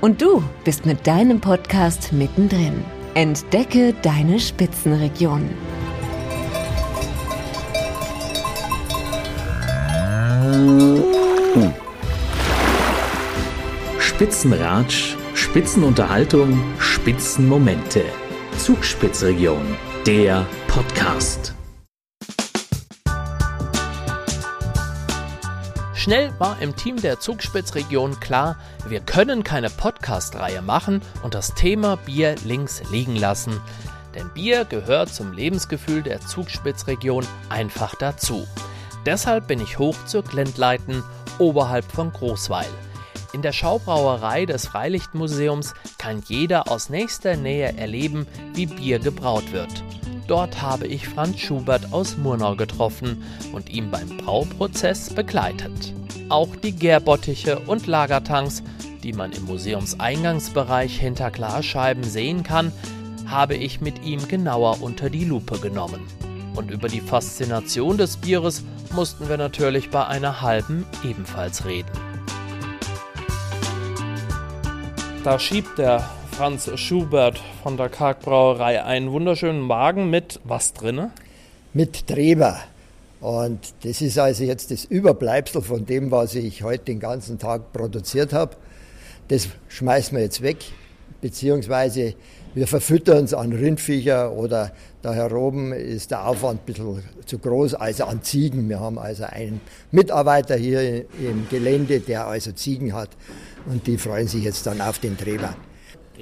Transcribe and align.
Und 0.00 0.22
du 0.22 0.42
bist 0.64 0.86
mit 0.86 1.06
deinem 1.06 1.40
Podcast 1.40 2.12
mittendrin. 2.12 2.82
Entdecke 3.14 3.94
deine 4.02 4.40
Spitzenregion. 4.40 5.50
Spitzenratsch, 13.98 15.16
Spitzenunterhaltung, 15.34 16.58
Spitzenmomente. 16.78 18.04
Zugspitzregion, 18.58 19.76
der 20.06 20.46
Podcast. 20.66 21.54
Schnell 26.00 26.32
war 26.38 26.62
im 26.62 26.74
Team 26.74 26.96
der 26.96 27.20
Zugspitzregion 27.20 28.20
klar, 28.20 28.56
wir 28.88 29.00
können 29.00 29.44
keine 29.44 29.68
Podcast-Reihe 29.68 30.62
machen 30.62 31.02
und 31.22 31.34
das 31.34 31.52
Thema 31.52 31.96
Bier 31.96 32.36
links 32.42 32.80
liegen 32.90 33.16
lassen. 33.16 33.60
Denn 34.14 34.30
Bier 34.30 34.64
gehört 34.64 35.10
zum 35.10 35.34
Lebensgefühl 35.34 36.02
der 36.02 36.22
Zugspitzregion 36.22 37.26
einfach 37.50 37.94
dazu. 37.96 38.48
Deshalb 39.04 39.46
bin 39.46 39.60
ich 39.60 39.78
hoch 39.78 40.06
zur 40.06 40.22
Glendleiten 40.22 41.02
oberhalb 41.38 41.84
von 41.92 42.10
Großweil. 42.10 42.70
In 43.34 43.42
der 43.42 43.52
Schaubrauerei 43.52 44.46
des 44.46 44.68
Freilichtmuseums 44.68 45.74
kann 45.98 46.22
jeder 46.26 46.70
aus 46.70 46.88
nächster 46.88 47.36
Nähe 47.36 47.76
erleben, 47.76 48.26
wie 48.54 48.64
Bier 48.64 49.00
gebraut 49.00 49.52
wird. 49.52 49.84
Dort 50.30 50.62
habe 50.62 50.86
ich 50.86 51.08
Franz 51.08 51.40
Schubert 51.40 51.92
aus 51.92 52.16
Murnau 52.16 52.54
getroffen 52.54 53.24
und 53.52 53.68
ihn 53.68 53.90
beim 53.90 54.16
Brauprozess 54.16 55.12
begleitet. 55.12 55.92
Auch 56.28 56.54
die 56.54 56.70
Gärbottiche 56.70 57.58
und 57.58 57.88
Lagertanks, 57.88 58.62
die 59.02 59.12
man 59.12 59.32
im 59.32 59.46
Museumseingangsbereich 59.46 60.96
hinter 61.00 61.32
Glasscheiben 61.32 62.04
sehen 62.04 62.44
kann, 62.44 62.70
habe 63.26 63.56
ich 63.56 63.80
mit 63.80 64.04
ihm 64.04 64.28
genauer 64.28 64.80
unter 64.82 65.10
die 65.10 65.24
Lupe 65.24 65.58
genommen. 65.58 66.06
Und 66.54 66.70
über 66.70 66.86
die 66.86 67.00
Faszination 67.00 67.98
des 67.98 68.16
Bieres 68.16 68.62
mussten 68.94 69.28
wir 69.28 69.36
natürlich 69.36 69.90
bei 69.90 70.06
einer 70.06 70.42
halben 70.42 70.86
ebenfalls 71.02 71.64
reden. 71.64 71.90
Da 75.24 75.40
schiebt 75.40 75.76
der 75.76 76.08
Franz 76.40 76.70
Schubert 76.76 77.38
von 77.62 77.76
der 77.76 77.90
Kargbrauerei 77.90 78.82
einen 78.82 79.12
wunderschönen 79.12 79.68
Wagen 79.68 80.08
mit 80.08 80.40
was 80.44 80.72
drinne? 80.72 81.10
Mit 81.74 82.06
Treber. 82.06 82.58
Und 83.20 83.58
das 83.82 84.00
ist 84.00 84.18
also 84.18 84.44
jetzt 84.44 84.70
das 84.70 84.86
Überbleibsel 84.86 85.60
von 85.60 85.84
dem, 85.84 86.10
was 86.10 86.34
ich 86.34 86.62
heute 86.62 86.84
den 86.86 86.98
ganzen 86.98 87.38
Tag 87.38 87.74
produziert 87.74 88.32
habe. 88.32 88.56
Das 89.28 89.48
schmeißen 89.68 90.16
wir 90.16 90.24
jetzt 90.24 90.40
weg, 90.40 90.64
beziehungsweise 91.20 92.14
wir 92.54 92.66
verfüttern 92.66 93.24
es 93.24 93.34
an 93.34 93.52
Rindviecher 93.52 94.32
oder 94.32 94.72
da 95.02 95.12
hier 95.12 95.36
oben 95.36 95.74
ist 95.74 96.10
der 96.10 96.26
Aufwand 96.26 96.62
ein 96.62 96.64
bisschen 96.64 97.02
zu 97.26 97.38
groß, 97.38 97.74
also 97.74 98.04
an 98.04 98.22
Ziegen. 98.22 98.66
Wir 98.66 98.80
haben 98.80 98.98
also 98.98 99.24
einen 99.24 99.60
Mitarbeiter 99.90 100.56
hier 100.56 101.04
im 101.20 101.46
Gelände, 101.50 102.00
der 102.00 102.26
also 102.26 102.52
Ziegen 102.52 102.94
hat 102.94 103.10
und 103.66 103.86
die 103.86 103.98
freuen 103.98 104.26
sich 104.26 104.42
jetzt 104.42 104.66
dann 104.66 104.80
auf 104.80 105.00
den 105.00 105.18
Treber. 105.18 105.54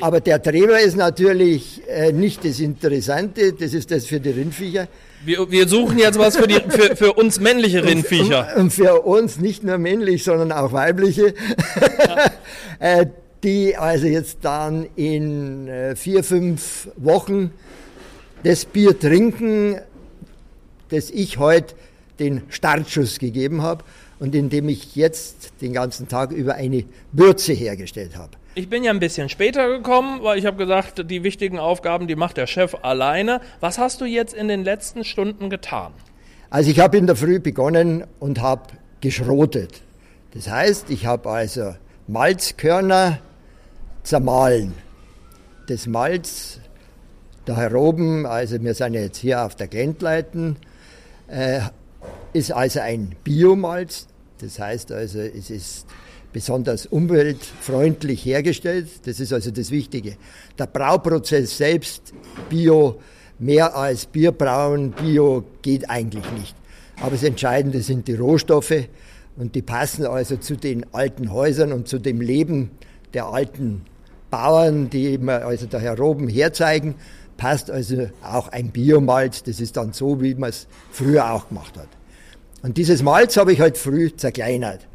Aber 0.00 0.20
der 0.20 0.42
Treber 0.42 0.80
ist 0.80 0.96
natürlich 0.96 1.82
äh, 1.88 2.12
nicht 2.12 2.44
das 2.44 2.60
Interessante, 2.60 3.52
das 3.52 3.74
ist 3.74 3.90
das 3.90 4.06
für 4.06 4.20
die 4.20 4.30
Rindviecher. 4.30 4.88
Wir, 5.24 5.50
wir 5.50 5.66
suchen 5.66 5.98
jetzt 5.98 6.18
was 6.18 6.36
für, 6.36 6.46
die, 6.46 6.60
für, 6.68 6.94
für 6.94 7.12
uns 7.14 7.40
männliche 7.40 7.84
Rindviecher. 7.84 8.52
Und, 8.54 8.62
und, 8.62 8.70
für 8.72 9.00
uns 9.02 9.38
nicht 9.38 9.64
nur 9.64 9.78
männlich, 9.78 10.24
sondern 10.24 10.52
auch 10.52 10.72
weibliche, 10.72 11.34
ja. 12.06 12.30
äh, 13.00 13.06
die 13.42 13.76
also 13.76 14.06
jetzt 14.06 14.38
dann 14.42 14.86
in 14.96 15.68
äh, 15.68 15.96
vier, 15.96 16.24
fünf 16.24 16.88
Wochen 16.96 17.52
das 18.42 18.64
Bier 18.64 18.98
trinken, 18.98 19.80
das 20.90 21.10
ich 21.10 21.38
heute 21.38 21.74
den 22.18 22.42
Startschuss 22.48 23.18
gegeben 23.18 23.62
habe 23.62 23.84
und 24.18 24.34
in 24.34 24.50
dem 24.50 24.68
ich 24.68 24.96
jetzt 24.96 25.52
den 25.60 25.72
ganzen 25.72 26.08
Tag 26.08 26.32
über 26.32 26.54
eine 26.54 26.84
Bürze 27.12 27.52
hergestellt 27.52 28.16
habe. 28.16 28.37
Ich 28.54 28.68
bin 28.68 28.82
ja 28.82 28.90
ein 28.90 28.98
bisschen 28.98 29.28
später 29.28 29.68
gekommen, 29.68 30.22
weil 30.22 30.38
ich 30.38 30.46
habe 30.46 30.56
gesagt, 30.56 31.10
die 31.10 31.22
wichtigen 31.22 31.58
Aufgaben, 31.58 32.08
die 32.08 32.16
macht 32.16 32.36
der 32.36 32.46
Chef 32.46 32.74
alleine. 32.82 33.40
Was 33.60 33.78
hast 33.78 34.00
du 34.00 34.04
jetzt 34.04 34.34
in 34.34 34.48
den 34.48 34.64
letzten 34.64 35.04
Stunden 35.04 35.48
getan? 35.50 35.92
Also 36.50 36.70
ich 36.70 36.80
habe 36.80 36.96
in 36.96 37.06
der 37.06 37.14
Früh 37.14 37.40
begonnen 37.40 38.04
und 38.18 38.40
habe 38.40 38.62
geschrotet. 39.00 39.82
Das 40.32 40.48
heißt, 40.48 40.90
ich 40.90 41.06
habe 41.06 41.30
also 41.30 41.74
Malzkörner 42.06 43.20
zermahlen. 44.02 44.74
Das 45.68 45.86
Malz 45.86 46.60
da 47.44 47.74
oben, 47.74 48.26
also 48.26 48.62
wir 48.62 48.74
sind 48.74 48.94
jetzt 48.94 49.18
hier 49.18 49.44
auf 49.44 49.54
der 49.54 49.68
Glendleiten, 49.68 50.56
äh, 51.28 51.60
ist 52.32 52.52
also 52.52 52.80
ein 52.80 53.14
Biomalz. 53.24 54.06
Das 54.40 54.58
heißt 54.58 54.92
also, 54.92 55.20
es 55.20 55.50
ist 55.50 55.86
besonders 56.38 56.86
umweltfreundlich 56.86 58.24
hergestellt. 58.24 58.86
Das 59.06 59.18
ist 59.18 59.32
also 59.32 59.50
das 59.50 59.72
Wichtige. 59.72 60.16
Der 60.56 60.66
Brauprozess 60.66 61.58
selbst, 61.58 62.12
Bio, 62.48 63.00
mehr 63.40 63.74
als 63.74 64.06
Bierbrauen, 64.06 64.92
Bio 64.92 65.42
geht 65.62 65.90
eigentlich 65.90 66.30
nicht. 66.30 66.54
Aber 67.00 67.10
das 67.10 67.24
Entscheidende 67.24 67.80
sind 67.80 68.06
die 68.06 68.14
Rohstoffe 68.14 68.84
und 69.36 69.56
die 69.56 69.62
passen 69.62 70.06
also 70.06 70.36
zu 70.36 70.54
den 70.56 70.86
alten 70.94 71.32
Häusern 71.32 71.72
und 71.72 71.88
zu 71.88 71.98
dem 71.98 72.20
Leben 72.20 72.70
der 73.14 73.26
alten 73.26 73.82
Bauern, 74.30 74.90
die 74.90 75.14
immer 75.14 75.44
also 75.44 75.66
da 75.66 75.80
hier 75.80 75.98
oben 75.98 76.28
herzeigen, 76.28 76.94
passt 77.36 77.68
also 77.68 78.10
auch 78.22 78.46
ein 78.46 78.70
Biomalz. 78.70 79.42
Das 79.42 79.58
ist 79.58 79.76
dann 79.76 79.92
so, 79.92 80.22
wie 80.22 80.36
man 80.36 80.50
es 80.50 80.68
früher 80.92 81.32
auch 81.32 81.48
gemacht 81.48 81.76
hat. 81.76 81.88
Und 82.62 82.76
dieses 82.76 83.02
Malz 83.02 83.36
habe 83.36 83.52
ich 83.52 83.60
halt 83.60 83.76
früh 83.76 84.14
zerkleinert. 84.14 84.86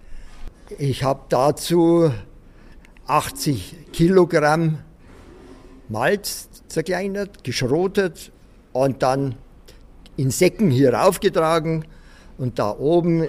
Ich 0.78 1.04
habe 1.04 1.22
dazu 1.30 2.12
80 3.08 3.92
Kilogramm 3.92 4.80
Malz 5.90 6.50
zerkleinert, 6.68 7.44
geschrotet 7.44 8.32
und 8.72 9.04
dann 9.04 9.36
in 10.16 10.32
Säcken 10.32 10.72
hier 10.72 10.94
raufgetragen 10.94 11.86
und 12.38 12.60
da 12.60 12.72
oben 12.72 13.28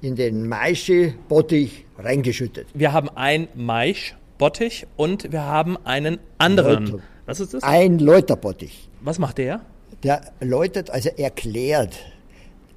in 0.00 0.16
den 0.16 0.48
Maischebottich 0.48 1.86
reingeschüttet. 1.98 2.68
Wir 2.72 2.92
haben 2.92 3.08
ein 3.14 3.48
Maischbottich 3.54 4.86
und 4.96 5.32
wir 5.32 5.42
haben 5.42 5.76
einen 5.84 6.18
anderen. 6.38 6.86
Läuter. 6.86 7.02
Was 7.26 7.40
ist 7.40 7.54
das? 7.54 7.62
Ein 7.62 7.98
Läuterbottich. 7.98 8.88
Was 9.00 9.18
macht 9.18 9.38
der? 9.38 9.60
Der 10.02 10.32
läutert, 10.40 10.90
also 10.90 11.10
erklärt. 11.10 11.96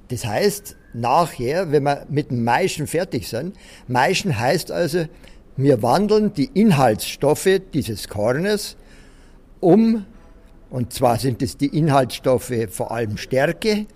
Das 0.08 0.26
heißt, 0.26 0.76
nachher, 0.94 1.72
wenn 1.72 1.82
wir 1.82 2.06
mit 2.08 2.30
dem 2.30 2.44
Maischen 2.44 2.86
fertig 2.86 3.28
sind, 3.28 3.56
Maischen 3.88 4.38
heißt 4.38 4.70
also, 4.70 5.06
wir 5.56 5.82
wandeln 5.82 6.32
die 6.32 6.50
Inhaltsstoffe 6.54 7.60
dieses 7.72 8.08
Kornes 8.08 8.76
um, 9.60 10.04
und 10.70 10.92
zwar 10.92 11.18
sind 11.18 11.42
es 11.42 11.56
die 11.56 11.76
Inhaltsstoffe 11.76 12.52
vor 12.70 12.90
allem 12.90 13.16
Stärke, 13.16 13.86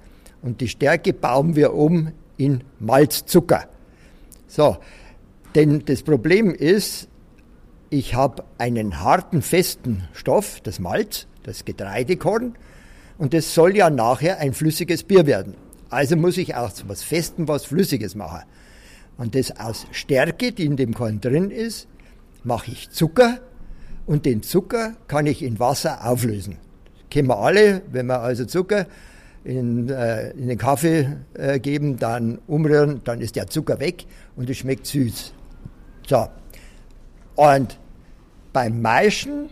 und 0.41 0.61
die 0.61 0.69
Stärke 0.69 1.13
bauen 1.13 1.57
wir 1.57 1.75
um 1.75 2.13
in 2.37 2.63
Malzzucker. 2.79 3.69
So, 4.47 4.77
denn 5.55 5.85
das 5.85 6.03
Problem 6.03 6.55
ist, 6.55 7.09
ich 7.91 8.15
habe 8.15 8.45
einen 8.59 9.01
harten, 9.01 9.43
festen 9.43 10.07
Stoff, 10.13 10.61
das 10.63 10.79
Malz, 10.79 11.27
das 11.43 11.65
Getreidekorn, 11.65 12.55
und 13.19 13.35
das 13.35 13.53
soll 13.53 13.77
ja 13.77 13.91
nachher 13.91 14.39
ein 14.39 14.53
flüssiges 14.53 15.03
Bier 15.03 15.27
werden. 15.27 15.55
Also 15.91 16.17
muss 16.17 16.37
ich 16.37 16.55
aus 16.55 16.85
was 16.87 17.03
Festem 17.03 17.49
was 17.49 17.65
Flüssiges 17.65 18.15
machen. 18.15 18.43
Und 19.17 19.35
das 19.35 19.59
aus 19.59 19.87
Stärke, 19.91 20.53
die 20.53 20.65
in 20.65 20.77
dem 20.77 20.95
Korn 20.95 21.21
drin 21.21 21.51
ist, 21.51 21.89
mache 22.45 22.71
ich 22.71 22.91
Zucker 22.91 23.41
und 24.07 24.25
den 24.27 24.43
Zucker 24.43 24.95
kann 25.09 25.27
ich 25.27 25.43
in 25.43 25.59
Wasser 25.59 26.07
auflösen. 26.07 26.57
Kennen 27.11 27.29
wir 27.29 27.39
alle, 27.39 27.83
wenn 27.91 28.07
wir 28.07 28.21
also 28.21 28.45
Zucker 28.45 28.87
in, 29.45 29.89
äh, 29.89 30.31
in 30.31 30.49
den 30.49 30.59
Kaffee 30.59 31.17
äh, 31.35 31.59
geben, 31.59 31.99
dann 31.99 32.39
umrühren, 32.47 33.01
dann 33.05 33.21
ist 33.21 33.37
der 33.37 33.49
Zucker 33.49 33.81
weg 33.81 34.05
und 34.37 34.49
es 34.51 34.59
schmeckt 34.59 34.87
süß. 34.87 35.33
So. 36.07 36.29
Und 37.35 37.79
beim 38.53 38.81
Maischen 38.83 39.49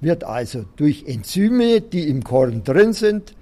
wird 0.00 0.24
also 0.24 0.64
durch 0.76 1.04
Enzyme, 1.06 1.80
die 1.80 2.08
im 2.08 2.24
Korn 2.24 2.64
drin 2.64 2.92
sind, 2.92 3.34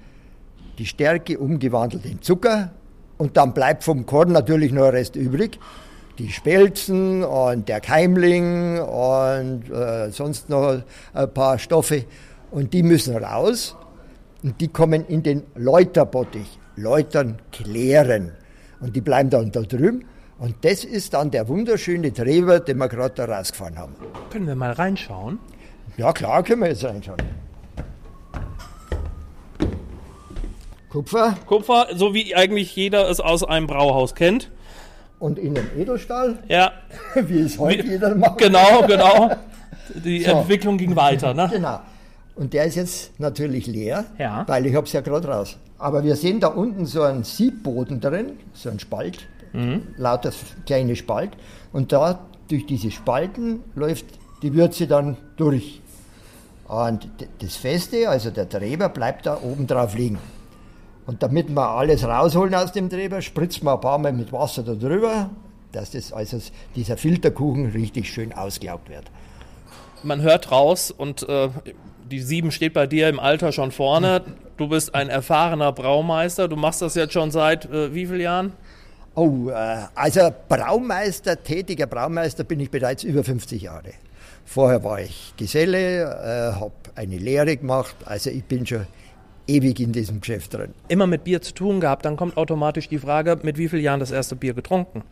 die 0.81 0.87
Stärke 0.87 1.39
umgewandelt 1.39 2.07
in 2.07 2.23
Zucker 2.23 2.71
und 3.19 3.37
dann 3.37 3.53
bleibt 3.53 3.85
vom 3.85 4.07
Korn 4.07 4.33
natürlich 4.33 4.73
nur 4.73 4.91
Rest 4.95 5.15
übrig. 5.15 5.59
Die 6.19 6.31
Spelzen 6.31 7.23
und 7.23 7.69
der 7.69 7.81
Keimling 7.81 8.79
und 8.79 9.71
äh, 9.71 10.11
sonst 10.11 10.49
noch 10.49 10.83
ein 11.13 11.35
paar 11.35 11.59
Stoffe 11.59 12.07
und 12.51 12.73
die 12.73 12.83
müssen 12.83 13.15
raus 13.15 13.77
und 14.43 14.59
die 14.63 14.69
kommen 14.69 15.05
in 15.07 15.23
den 15.23 15.43
Läuterbottich. 15.55 16.59
Läutern, 16.77 17.41
klären. 17.53 18.33
Und 18.81 18.97
die 18.97 19.03
bleiben 19.03 19.29
dann 19.29 19.53
da 19.53 19.61
drüben. 19.61 20.07
Und 20.39 20.55
das 20.63 20.85
ist 20.85 21.13
dann 21.13 21.31
der 21.31 21.47
wunderschöne 21.49 22.11
Treber, 22.11 22.59
den 22.61 22.79
wir 22.79 22.89
gerade 22.89 23.15
da 23.17 23.27
rausgefahren 23.27 23.77
haben. 23.77 23.95
Können 24.31 24.47
wir 24.47 24.55
mal 24.55 24.73
reinschauen? 24.73 25.39
Ja, 25.99 26.15
klar, 26.15 26.43
können 26.43 26.63
wir 26.63 26.69
jetzt 26.69 26.85
reinschauen. 26.85 27.19
Kupfer. 30.91 31.37
Kupfer, 31.47 31.87
so 31.95 32.15
wie 32.15 32.35
eigentlich 32.35 32.75
jeder 32.75 33.09
es 33.09 33.21
aus 33.21 33.45
einem 33.45 33.69
Brauhaus 33.69 34.15
kennt. 34.15 34.51
Und 35.21 35.39
in 35.39 35.57
einem 35.57 35.69
Edelstahl. 35.79 36.39
Ja. 36.49 36.73
wie 37.15 37.41
es 37.41 37.59
heute 37.59 37.85
wie, 37.85 37.93
jeder 37.93 38.15
macht. 38.17 38.39
Genau, 38.39 38.83
genau. 38.87 39.31
Die 40.05 40.23
so. 40.23 40.33
Entwicklung 40.33 40.79
ging 40.79 40.97
weiter, 40.97 41.33
ne? 41.33 41.49
Genau. 41.53 41.81
Und 42.35 42.55
der 42.55 42.65
ist 42.65 42.75
jetzt 42.75 43.21
natürlich 43.21 43.67
leer, 43.67 44.05
ja. 44.19 44.45
weil 44.49 44.67
ich 44.67 44.75
habe 44.75 44.87
es 44.87 44.93
ja 44.93 45.01
gerade 45.01 45.29
raus. 45.29 45.59
Aber 45.79 46.03
wir 46.03 46.17
sehen 46.17 46.41
da 46.41 46.49
unten 46.49 46.87
so 46.87 47.03
einen 47.03 47.23
Siebboden 47.23 48.01
drin, 48.01 48.39
so 48.53 48.71
ein 48.71 48.81
Spalt, 48.81 49.29
mhm. 49.53 49.83
lauter 49.97 50.33
kleine 50.67 50.97
Spalt. 50.97 51.31
Und 51.73 51.93
da 51.93 52.21
durch 52.49 52.67
diese 52.67 52.91
Spalten 52.91 53.61
läuft 53.75 54.07
die 54.43 54.55
Würze 54.55 54.87
dann 54.87 55.17
durch. 55.37 55.83
Und 56.67 57.09
das 57.41 57.57
Feste, 57.57 58.09
also 58.09 58.31
der 58.31 58.49
Treber, 58.49 58.89
bleibt 58.89 59.27
da 59.27 59.39
oben 59.43 59.67
drauf 59.67 59.95
liegen. 59.95 60.19
Und 61.07 61.23
damit 61.23 61.49
wir 61.49 61.69
alles 61.69 62.05
rausholen 62.05 62.55
aus 62.55 62.73
dem 62.73 62.89
Treber, 62.89 63.23
spritzt 63.23 63.63
man 63.63 63.75
ein 63.75 63.81
paar 63.81 63.99
Mal 63.99 64.13
mit 64.13 64.33
Wasser 64.33 64.63
da 64.63 64.75
drüber, 64.75 65.31
dass 65.73 65.91
das, 65.91 66.13
also 66.13 66.39
dieser 66.77 66.97
Filterkuchen 66.97 67.67
richtig 67.71 68.13
schön 68.13 68.33
ausgelaugt 68.33 68.89
wird. 68.89 69.05
Man 70.03 70.23
hört 70.23 70.51
raus 70.51 70.91
und 70.91 71.29
äh, 71.29 71.49
die 72.11 72.21
sieben 72.21 72.51
steht 72.53 72.75
bei 72.75 72.87
dir 72.87 73.09
im 73.09 73.21
Alter 73.21 73.53
schon 73.53 73.71
vorne. 73.71 74.23
Du 74.57 74.69
bist 74.69 74.95
ein 74.95 75.09
erfahrener 75.09 75.73
Braumeister. 75.73 76.49
Du 76.49 76.57
machst 76.57 76.83
das 76.83 76.95
jetzt 76.95 77.13
schon 77.13 77.31
seit 77.31 77.67
äh, 77.67 77.95
wie 77.95 78.07
vielen 78.07 78.21
Jahren? 78.21 78.53
Oh, 79.15 79.49
äh, 79.51 79.79
also 79.95 80.31
Braumeister, 80.49 81.43
tätiger 81.43 81.87
Braumeister 81.87 82.45
bin 82.45 82.61
ich 82.61 82.71
bereits 82.71 83.05
über 83.05 83.25
50 83.25 83.63
Jahre. 83.63 83.93
Vorher 84.45 84.83
war 84.83 85.01
ich 85.01 85.35
Geselle, 85.37 86.03
äh, 86.03 86.61
habe 86.61 86.73
eine 86.95 87.19
Lehre 87.19 87.57
gemacht, 87.57 87.95
also 88.05 88.31
ich 88.31 88.45
bin 88.45 88.67
schon 88.67 88.87
ewig 89.51 89.81
in 89.81 89.93
diesem 89.93 90.21
Geschäft 90.21 90.55
drin. 90.55 90.75
Immer 90.89 91.07
mit 91.07 91.25
Bier 91.25 91.43
zu 91.43 91.53
tun 91.53 91.81
gehabt, 91.81 92.05
dann 92.05 92.17
kommt 92.17 92.37
automatisch 92.37 92.89
die 92.89 92.99
Frage, 92.99 93.39
mit 93.43 93.59
wie 93.59 93.69
vielen 93.69 93.83
Jahren 93.83 94.01
das 94.01 94.11
erste 94.11 94.37
Bier 94.37 94.55
getrunken? 94.55 95.03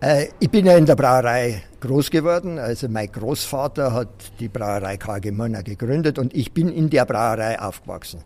Äh, 0.00 0.26
ich 0.40 0.50
bin 0.50 0.66
ja 0.66 0.76
in 0.76 0.86
der 0.86 0.96
Brauerei 0.96 1.62
groß 1.80 2.10
geworden. 2.10 2.58
Also 2.58 2.88
mein 2.88 3.10
Großvater 3.10 3.92
hat 3.92 4.08
die 4.40 4.48
Brauerei 4.48 4.96
KG 4.96 5.30
Mönner 5.30 5.62
gegründet 5.62 6.18
und 6.18 6.34
ich 6.34 6.52
bin 6.52 6.68
in 6.68 6.90
der 6.90 7.04
Brauerei 7.04 7.60
aufgewachsen. 7.60 8.20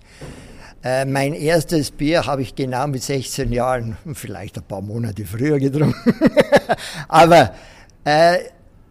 Äh, 0.82 1.04
mein 1.04 1.34
erstes 1.34 1.90
Bier 1.90 2.26
habe 2.26 2.42
ich 2.42 2.54
genau 2.54 2.86
mit 2.86 3.02
16 3.02 3.52
Jahren, 3.52 3.96
vielleicht 4.14 4.56
ein 4.58 4.64
paar 4.64 4.80
Monate 4.80 5.24
früher 5.24 5.58
getrunken. 5.58 6.14
Aber 7.08 7.52
äh, 8.04 8.38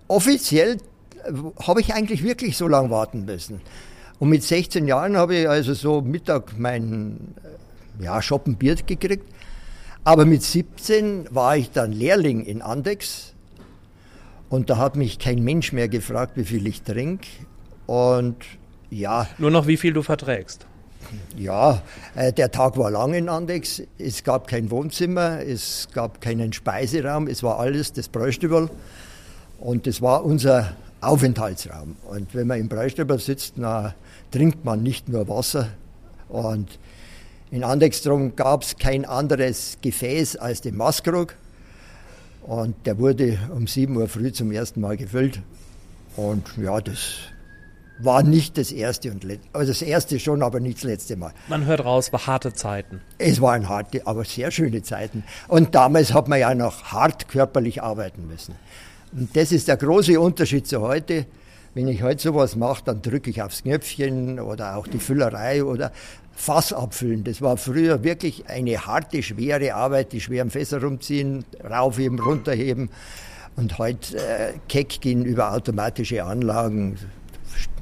offiziell 0.07 0.77
habe 1.65 1.81
ich 1.81 1.93
eigentlich 1.93 2.23
wirklich 2.23 2.57
so 2.57 2.67
lange 2.67 2.89
warten 2.89 3.25
müssen. 3.25 3.61
Und 4.19 4.29
mit 4.29 4.43
16 4.43 4.87
Jahren 4.87 5.15
habe 5.15 5.35
ich 5.35 5.49
also 5.49 5.73
so 5.73 6.01
Mittag 6.01 6.57
mein 6.57 7.35
äh, 7.99 8.03
ja, 8.03 8.21
Shoppen 8.21 8.55
Bier 8.55 8.75
gekriegt. 8.75 9.25
Aber 10.03 10.25
mit 10.25 10.41
17 10.41 11.27
war 11.31 11.57
ich 11.57 11.71
dann 11.71 11.91
Lehrling 11.91 12.45
in 12.45 12.61
Andex 12.61 13.33
und 14.49 14.69
da 14.69 14.77
hat 14.77 14.95
mich 14.95 15.19
kein 15.19 15.43
Mensch 15.43 15.73
mehr 15.73 15.89
gefragt, 15.89 16.33
wie 16.35 16.45
viel 16.45 16.65
ich 16.67 16.81
trinke. 16.81 17.27
Und 17.85 18.37
ja. 18.89 19.27
Nur 19.37 19.51
noch 19.51 19.67
wie 19.67 19.77
viel 19.77 19.93
du 19.93 20.01
verträgst. 20.01 20.65
Ja, 21.37 21.81
äh, 22.15 22.33
der 22.33 22.51
Tag 22.51 22.77
war 22.77 22.91
lang 22.91 23.13
in 23.13 23.29
Andex. 23.29 23.81
Es 23.97 24.23
gab 24.23 24.47
kein 24.47 24.71
Wohnzimmer, 24.71 25.41
es 25.41 25.87
gab 25.93 26.21
keinen 26.21 26.53
Speiseraum, 26.53 27.27
es 27.27 27.43
war 27.43 27.59
alles 27.59 27.93
das 27.93 28.07
Bräustübel. 28.07 28.69
Und 29.59 29.87
das 29.87 30.01
war 30.01 30.23
unser 30.23 30.73
Aufenthaltsraum. 31.01 31.95
Und 32.09 32.33
wenn 32.33 32.47
man 32.47 32.59
im 32.59 32.69
Bräustübel 32.69 33.19
sitzt, 33.19 33.53
na, 33.57 33.93
trinkt 34.31 34.65
man 34.65 34.83
nicht 34.83 35.09
nur 35.09 35.27
Wasser. 35.27 35.69
Und 36.29 36.79
in 37.51 37.63
Andexstrom 37.63 38.35
gab 38.35 38.63
es 38.63 38.77
kein 38.77 39.05
anderes 39.05 39.77
Gefäß 39.81 40.35
als 40.37 40.61
den 40.61 40.75
Maskrug. 40.75 41.35
Und 42.43 42.75
der 42.85 42.97
wurde 42.97 43.39
um 43.53 43.67
7 43.67 43.95
Uhr 43.95 44.07
früh 44.07 44.31
zum 44.31 44.51
ersten 44.51 44.81
Mal 44.81 44.97
gefüllt. 44.97 45.41
Und 46.15 46.45
ja, 46.57 46.79
das 46.81 47.19
war 47.99 48.23
nicht 48.23 48.57
das 48.57 48.71
erste 48.71 49.11
und 49.11 49.23
letzte, 49.23 49.47
also 49.53 49.71
das 49.71 49.81
erste 49.81 50.19
schon, 50.19 50.43
aber 50.43 50.59
nicht 50.59 50.77
das 50.77 50.83
letzte 50.83 51.15
Mal. 51.15 51.33
Man 51.47 51.65
hört 51.65 51.83
raus, 51.83 52.13
war 52.13 52.27
harte 52.27 52.53
Zeiten. 52.53 53.01
Es 53.17 53.41
waren 53.41 53.67
harte, 53.69 54.05
aber 54.05 54.23
sehr 54.23 54.51
schöne 54.51 54.81
Zeiten. 54.81 55.23
Und 55.47 55.75
damals 55.75 56.13
hat 56.13 56.27
man 56.27 56.39
ja 56.39 56.53
noch 56.53 56.83
hart 56.85 57.27
körperlich 57.27 57.81
arbeiten 57.81 58.27
müssen. 58.27 58.55
Und 59.11 59.35
das 59.35 59.51
ist 59.51 59.67
der 59.67 59.77
große 59.77 60.19
Unterschied 60.19 60.67
zu 60.67 60.81
heute. 60.81 61.25
Wenn 61.77 61.89
ich 61.89 62.01
heute 62.01 62.19
sowas 62.19 62.55
mache, 62.55 62.85
dann 62.85 63.03
drücke 63.03 63.29
ich 63.29 63.43
aufs 63.43 63.61
Knöpfchen 63.61 64.39
oder 64.39 64.77
auch 64.77 64.87
die 64.87 64.97
Füllerei 64.97 65.63
oder 65.63 65.91
Fass 66.35 66.73
abfüllen. 66.73 67.23
Das 67.23 67.39
war 67.43 67.55
früher 67.55 68.03
wirklich 68.03 68.49
eine 68.49 68.87
harte, 68.87 69.21
schwere 69.21 69.75
Arbeit, 69.75 70.11
die 70.11 70.19
schweren 70.19 70.49
Fässer 70.49 70.81
rumziehen, 70.81 71.45
raufheben, 71.63 72.17
runterheben. 72.17 72.89
Und 73.57 73.77
heute 73.77 74.17
äh, 74.17 74.53
keck 74.67 75.01
gehen 75.01 75.23
über 75.23 75.53
automatische 75.53 76.23
Anlagen, 76.23 76.97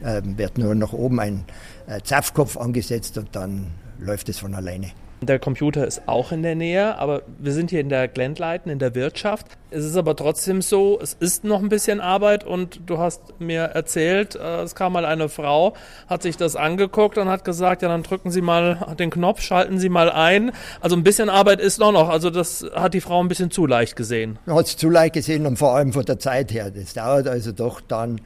äh, 0.04 0.22
wird 0.26 0.58
nur 0.58 0.76
nach 0.76 0.92
oben 0.92 1.22
ein 1.22 1.46
äh, 1.88 2.02
Zapfkopf 2.04 2.58
angesetzt 2.58 3.18
und 3.18 3.34
dann 3.34 3.68
läuft 3.98 4.28
es 4.28 4.40
von 4.40 4.56
alleine. 4.56 4.92
Der 5.22 5.40
Computer 5.40 5.88
ist 5.88 6.04
auch 6.08 6.32
in 6.32 6.44
der 6.44 6.56
Nähe, 6.56 6.98
aber 6.98 7.22
wir 7.40 7.54
sind 7.54 7.70
hier 7.70 7.80
in 7.80 7.90
der 7.90 8.08
Glendleiten, 8.08 8.70
in 8.70 8.80
der 8.80 8.96
Wirtschaft. 8.96 9.48
Es 9.72 9.86
ist 9.86 9.96
aber 9.96 10.16
trotzdem 10.16 10.62
so, 10.62 11.00
es 11.02 11.14
ist 11.14 11.44
noch 11.46 11.62
ein 11.62 11.70
bisschen 11.70 12.02
Arbeit 12.02 12.44
und 12.44 12.82
du 12.86 12.98
hast 12.98 13.40
mir 13.40 13.62
erzählt, 13.62 14.36
äh, 14.36 14.62
es 14.62 14.76
kam 14.76 14.94
mal 14.94 15.06
eine 15.06 15.30
Frau, 15.30 15.74
hat 16.08 16.22
sich 16.22 16.36
das 16.38 16.56
angeguckt 16.56 17.18
und 17.18 17.30
hat 17.30 17.46
gesagt, 17.46 17.82
ja, 17.82 17.88
dann 17.88 18.04
drücken 18.04 18.30
Sie 18.30 18.42
mal 18.42 18.96
den 19.00 19.10
Knopf, 19.10 19.42
schalten 19.42 19.80
Sie 19.80 19.90
mal 19.90 20.12
ein. 20.12 20.52
Also 20.82 20.96
ein 20.96 21.04
bisschen 21.04 21.30
Arbeit 21.30 21.62
ist 21.62 21.80
noch 21.80 21.94
noch. 21.94 22.10
Also 22.10 22.30
das 22.30 22.66
hat 22.76 22.94
die 22.94 23.02
Frau 23.02 23.22
ein 23.22 23.30
bisschen 23.30 23.52
zu 23.52 23.66
leicht 23.66 23.96
gesehen. 23.96 24.38
Hat 24.46 24.66
es 24.66 24.78
zu 24.78 24.90
leicht 24.90 25.14
gesehen 25.14 25.46
und 25.46 25.58
vor 25.58 25.76
allem 25.76 25.94
von 25.94 26.04
der 26.04 26.20
Zeit 26.20 26.54
her. 26.54 26.72
Das 26.72 26.94
dauert 26.94 27.28
also 27.28 27.54
doch 27.54 27.80
dann 27.80 28.20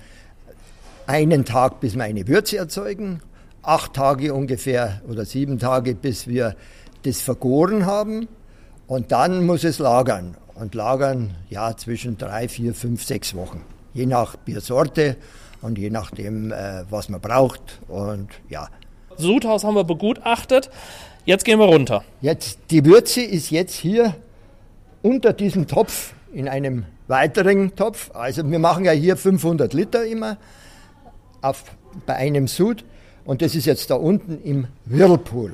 einen 1.06 1.46
Tag, 1.46 1.80
bis 1.80 1.96
wir 1.96 2.04
eine 2.04 2.28
Würze 2.28 2.58
erzeugen, 2.58 3.22
acht 3.64 3.94
Tage 3.94 4.34
ungefähr 4.34 5.02
oder 5.10 5.26
sieben 5.26 5.60
Tage, 5.60 5.96
bis 5.96 6.28
wir 6.28 6.56
das 7.04 7.22
vergoren 7.22 7.86
haben 7.86 8.28
und 8.88 9.12
dann 9.12 9.46
muss 9.46 9.64
es 9.64 9.80
lagern. 9.80 10.36
Und 10.56 10.76
lagern, 10.76 11.36
ja, 11.50 11.78
zwischen 11.78 12.18
drei, 12.18 12.50
vier, 12.50 12.74
fünf, 12.74 13.04
sechs 13.04 13.34
Wochen. 13.34 13.64
Je 13.94 14.06
nach 14.06 14.36
Biersorte 14.36 15.16
und 15.62 15.78
je 15.78 15.90
nachdem, 15.90 16.52
äh, 16.52 16.84
was 16.90 17.08
man 17.08 17.22
braucht. 17.22 17.80
Und 17.88 18.28
ja. 18.50 18.68
Sudhaus 19.18 19.64
haben 19.64 19.76
wir 19.76 19.86
begutachtet. 19.86 20.70
Jetzt 21.26 21.46
gehen 21.46 21.60
wir 21.60 21.66
runter. 21.68 22.04
Jetzt, 22.22 22.60
die 22.72 22.84
Würze 22.84 23.22
ist 23.22 23.52
jetzt 23.52 23.76
hier 23.76 24.16
unter 25.02 25.32
diesem 25.32 25.68
Topf 25.68 26.14
in 26.34 26.48
einem 26.48 26.86
weiteren 27.08 27.76
Topf. 27.76 28.12
Also 28.14 28.50
wir 28.50 28.60
machen 28.60 28.86
ja 28.86 28.92
hier 28.92 29.16
500 29.16 29.74
Liter 29.74 30.06
immer 30.06 30.38
auf, 31.42 31.64
bei 32.06 32.16
einem 32.16 32.48
Sud. 32.48 32.84
Und 33.26 33.42
das 33.42 33.56
ist 33.56 33.66
jetzt 33.66 33.90
da 33.92 33.96
unten 33.96 34.42
im 34.44 34.68
Whirlpool. 34.86 35.54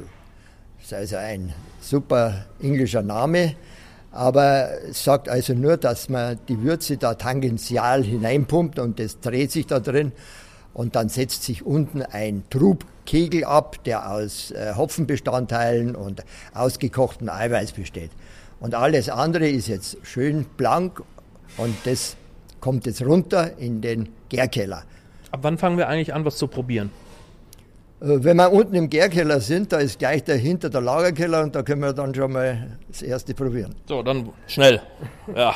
Das 0.88 0.92
ist 0.92 1.14
also 1.14 1.16
ein 1.18 1.52
super 1.82 2.46
englischer 2.62 3.02
Name, 3.02 3.56
aber 4.12 4.70
es 4.88 5.04
sagt 5.04 5.28
also 5.28 5.56
nur, 5.56 5.78
dass 5.78 6.10
man 6.10 6.38
die 6.48 6.62
Würze 6.62 6.98
da 6.98 7.16
tangential 7.16 8.04
hineinpumpt 8.04 8.78
und 8.78 9.00
das 9.00 9.20
dreht 9.20 9.52
sich 9.52 9.66
da 9.66 9.80
drin. 9.80 10.12
und 10.76 10.96
dann 10.96 11.10
setzt 11.10 11.42
sich 11.42 11.66
unten 11.66 12.04
ein 12.04 12.44
Trubkegel 12.52 13.46
ab, 13.46 13.84
der 13.86 14.12
aus 14.12 14.52
äh, 14.52 14.76
Hopfenbestandteilen 14.76 15.96
und 15.96 16.24
ausgekochten 16.54 17.30
Eiweiß 17.30 17.72
besteht. 17.72 18.12
Und 18.60 18.76
alles 18.76 19.10
andere 19.10 19.50
ist 19.50 19.68
jetzt 19.68 19.98
schön 20.04 20.46
blank 20.56 21.02
und 21.58 21.76
das 21.86 22.16
kommt 22.60 22.86
jetzt 22.86 23.02
runter 23.02 23.58
in 23.58 23.82
den 23.82 24.10
Gärkeller. 24.30 24.84
Ab 25.32 25.40
wann 25.42 25.58
fangen 25.58 25.80
wir 25.80 25.88
eigentlich 25.88 26.14
an, 26.14 26.26
was 26.26 26.38
zu 26.38 26.48
probieren? 26.48 26.92
Äh, 28.02 28.24
Wenn 28.24 28.38
wir 28.38 28.52
unten 28.52 28.76
im 28.76 28.90
Gärkeller 28.90 29.40
sind, 29.40 29.72
da 29.72 29.78
ist 29.78 30.00
gleich 30.00 30.24
dahinter 30.24 30.70
der 30.70 30.82
Lagerkeller 30.82 31.44
und 31.44 31.56
da 31.56 31.64
können 31.64 31.82
wir 31.82 31.94
dann 31.94 32.14
schon 32.14 32.32
mal 32.32 32.78
das 32.88 33.02
erste 33.02 33.34
probieren. 33.34 33.76
So, 33.88 34.04
dann 34.04 34.30
schnell. 34.48 34.82
Ja. 35.36 35.56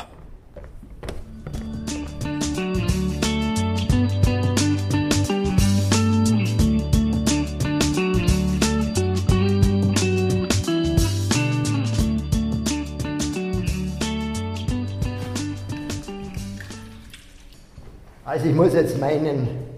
Also 18.24 18.46
ich 18.48 18.54
muss 18.54 18.72
jetzt 18.74 18.98
meinen 19.00 19.69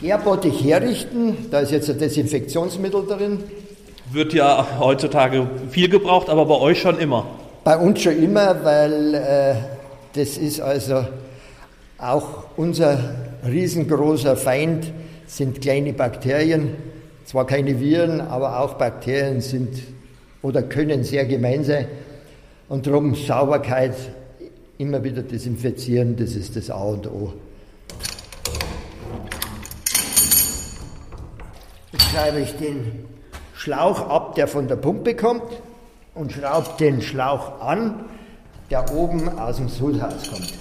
Gärbottich 0.00 0.64
herrichten. 0.64 1.36
Da 1.50 1.60
ist 1.60 1.72
jetzt 1.72 1.90
ein 1.90 1.98
Desinfektionsmittel 1.98 3.06
drin. 3.06 3.38
Wird 4.12 4.32
ja 4.32 4.66
heutzutage 4.78 5.48
viel 5.70 5.88
gebraucht, 5.88 6.30
aber 6.30 6.46
bei 6.46 6.54
euch 6.54 6.80
schon 6.80 6.98
immer. 6.98 7.26
Bei 7.64 7.76
uns 7.76 8.00
schon 8.00 8.22
immer, 8.22 8.64
weil 8.64 9.14
äh, 9.14 9.54
das 10.14 10.38
ist 10.38 10.60
also 10.60 11.04
auch 11.98 12.44
unser 12.56 12.98
riesengroßer 13.46 14.36
Feind, 14.36 14.90
sind 15.26 15.60
kleine 15.60 15.92
Bakterien. 15.92 16.76
Zwar 17.26 17.46
keine 17.46 17.78
Viren, 17.78 18.20
aber 18.20 18.58
auch 18.60 18.74
Bakterien 18.74 19.40
sind 19.40 19.82
oder 20.42 20.62
können 20.62 21.04
sehr 21.04 21.26
gemein 21.26 21.62
sein. 21.62 21.86
Und 22.68 22.86
darum 22.86 23.14
Sauberkeit 23.14 23.94
immer 24.78 25.04
wieder 25.04 25.22
desinfizieren, 25.22 26.16
das 26.16 26.34
ist 26.34 26.56
das 26.56 26.70
A 26.70 26.82
und 26.84 27.06
O. 27.06 27.34
schreibe 32.10 32.40
ich 32.40 32.56
den 32.56 33.04
Schlauch 33.54 34.08
ab, 34.08 34.34
der 34.34 34.48
von 34.48 34.66
der 34.66 34.76
Pumpe 34.76 35.14
kommt, 35.14 35.42
und 36.14 36.32
schraube 36.32 36.68
den 36.80 37.02
Schlauch 37.02 37.60
an, 37.60 38.04
der 38.70 38.92
oben 38.92 39.38
aus 39.38 39.56
dem 39.56 39.68
Sudhaus 39.68 40.28
kommt. 40.28 40.54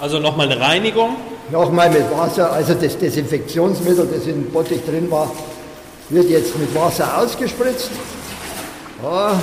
Also 0.00 0.18
nochmal 0.18 0.50
eine 0.50 0.60
Reinigung. 0.60 1.16
Nochmal 1.50 1.90
mit 1.90 2.10
Wasser, 2.10 2.52
also 2.52 2.74
das 2.74 2.96
Desinfektionsmittel, 2.98 4.08
das 4.12 4.26
im 4.26 4.50
Bottich 4.50 4.82
drin 4.84 5.10
war, 5.10 5.30
wird 6.08 6.30
jetzt 6.30 6.58
mit 6.58 6.74
Wasser 6.74 7.18
ausgespritzt. 7.18 7.90
Ja. 9.02 9.38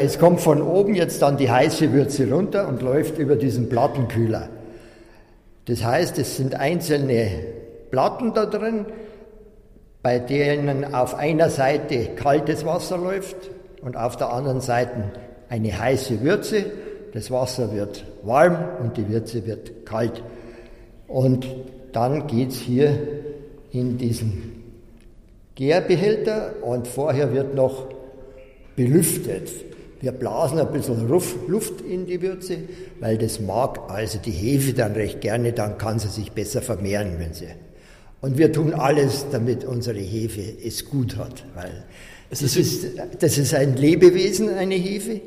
Es 0.00 0.18
kommt 0.18 0.40
von 0.40 0.62
oben 0.62 0.94
jetzt 0.94 1.20
dann 1.22 1.36
die 1.36 1.50
heiße 1.50 1.92
Würze 1.92 2.30
runter 2.30 2.68
und 2.68 2.82
läuft 2.82 3.18
über 3.18 3.36
diesen 3.36 3.68
Plattenkühler. 3.68 4.48
Das 5.66 5.84
heißt, 5.84 6.18
es 6.18 6.36
sind 6.36 6.54
einzelne 6.54 7.30
Platten 7.90 8.32
da 8.32 8.46
drin, 8.46 8.86
bei 10.02 10.18
denen 10.18 10.94
auf 10.94 11.14
einer 11.14 11.50
Seite 11.50 12.10
kaltes 12.14 12.64
Wasser 12.64 12.98
läuft 12.98 13.36
und 13.82 13.96
auf 13.96 14.16
der 14.16 14.32
anderen 14.32 14.60
Seite 14.60 15.04
eine 15.48 15.78
heiße 15.78 16.22
Würze. 16.22 16.64
Das 17.12 17.30
Wasser 17.30 17.72
wird 17.72 18.04
warm 18.22 18.56
und 18.82 18.96
die 18.96 19.08
Würze 19.08 19.46
wird 19.46 19.86
kalt. 19.86 20.22
Und 21.06 21.46
dann 21.92 22.26
geht 22.26 22.50
es 22.50 22.60
hier 22.60 22.96
in 23.72 23.98
diesen 23.98 24.62
Gärbehälter 25.54 26.54
und 26.62 26.86
vorher 26.86 27.32
wird 27.32 27.54
noch 27.54 27.88
belüftet. 28.76 29.50
Wir 30.00 30.12
blasen 30.12 30.60
ein 30.60 30.70
bisschen 30.70 31.08
Luft 31.08 31.80
in 31.80 32.06
die 32.06 32.22
Würze, 32.22 32.58
weil 33.00 33.18
das 33.18 33.40
mag 33.40 33.80
also 33.90 34.18
die 34.24 34.30
Hefe 34.30 34.72
dann 34.72 34.92
recht 34.92 35.20
gerne, 35.20 35.52
dann 35.52 35.76
kann 35.76 35.98
sie 35.98 36.08
sich 36.08 36.30
besser 36.30 36.62
vermehren, 36.62 37.16
wenn 37.18 37.34
sie 37.34 37.48
und 38.20 38.38
wir 38.38 38.52
tun 38.52 38.74
alles, 38.74 39.26
damit 39.30 39.64
unsere 39.64 39.98
Hefe 39.98 40.42
es 40.64 40.84
gut 40.84 41.16
hat, 41.16 41.44
weil 41.54 41.84
das 42.30 42.42
ist, 42.42 42.86
das 43.20 43.38
ist 43.38 43.54
ein 43.54 43.76
Lebewesen, 43.76 44.50
eine 44.50 44.74
Hefe, 44.74 45.20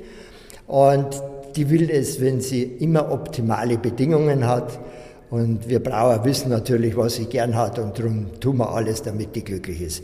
und 0.68 1.08
die 1.56 1.70
will 1.70 1.90
es, 1.90 2.22
wenn 2.22 2.42
sie 2.42 2.64
immer 2.64 3.12
optimale 3.12 3.78
Bedingungen 3.78 4.48
hat. 4.48 4.80
Und 5.30 5.68
wir 5.68 5.82
Brauer 5.82 6.24
wissen 6.26 6.50
natürlich, 6.50 6.96
was 6.96 7.16
sie 7.16 7.26
gern 7.26 7.56
hat, 7.56 7.80
und 7.80 7.98
darum 7.98 8.40
tun 8.40 8.58
wir 8.58 8.70
alles, 8.70 9.02
damit 9.02 9.36
die 9.36 9.44
glücklich 9.44 9.82
ist. 9.82 10.04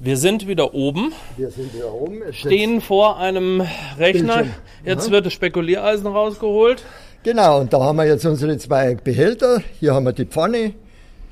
Wir 0.00 0.16
sind 0.18 0.46
wieder 0.46 0.74
oben. 0.74 1.12
Wir 1.36 1.50
sind 1.50 1.74
wieder 1.74 1.92
oben. 1.94 2.20
Es 2.28 2.36
Stehen 2.36 2.82
vor 2.82 3.18
einem 3.18 3.62
Rechner. 3.98 4.44
Jetzt 4.84 5.10
wird 5.10 5.24
das 5.24 5.32
Spekuliereisen 5.32 6.06
rausgeholt. 6.06 6.84
Genau, 7.24 7.62
und 7.62 7.72
da 7.72 7.80
haben 7.80 7.96
wir 7.96 8.04
jetzt 8.04 8.26
unsere 8.26 8.58
zwei 8.58 8.96
Behälter. 8.96 9.62
Hier 9.80 9.94
haben 9.94 10.04
wir 10.04 10.12
die 10.12 10.26
Pfanne, 10.26 10.74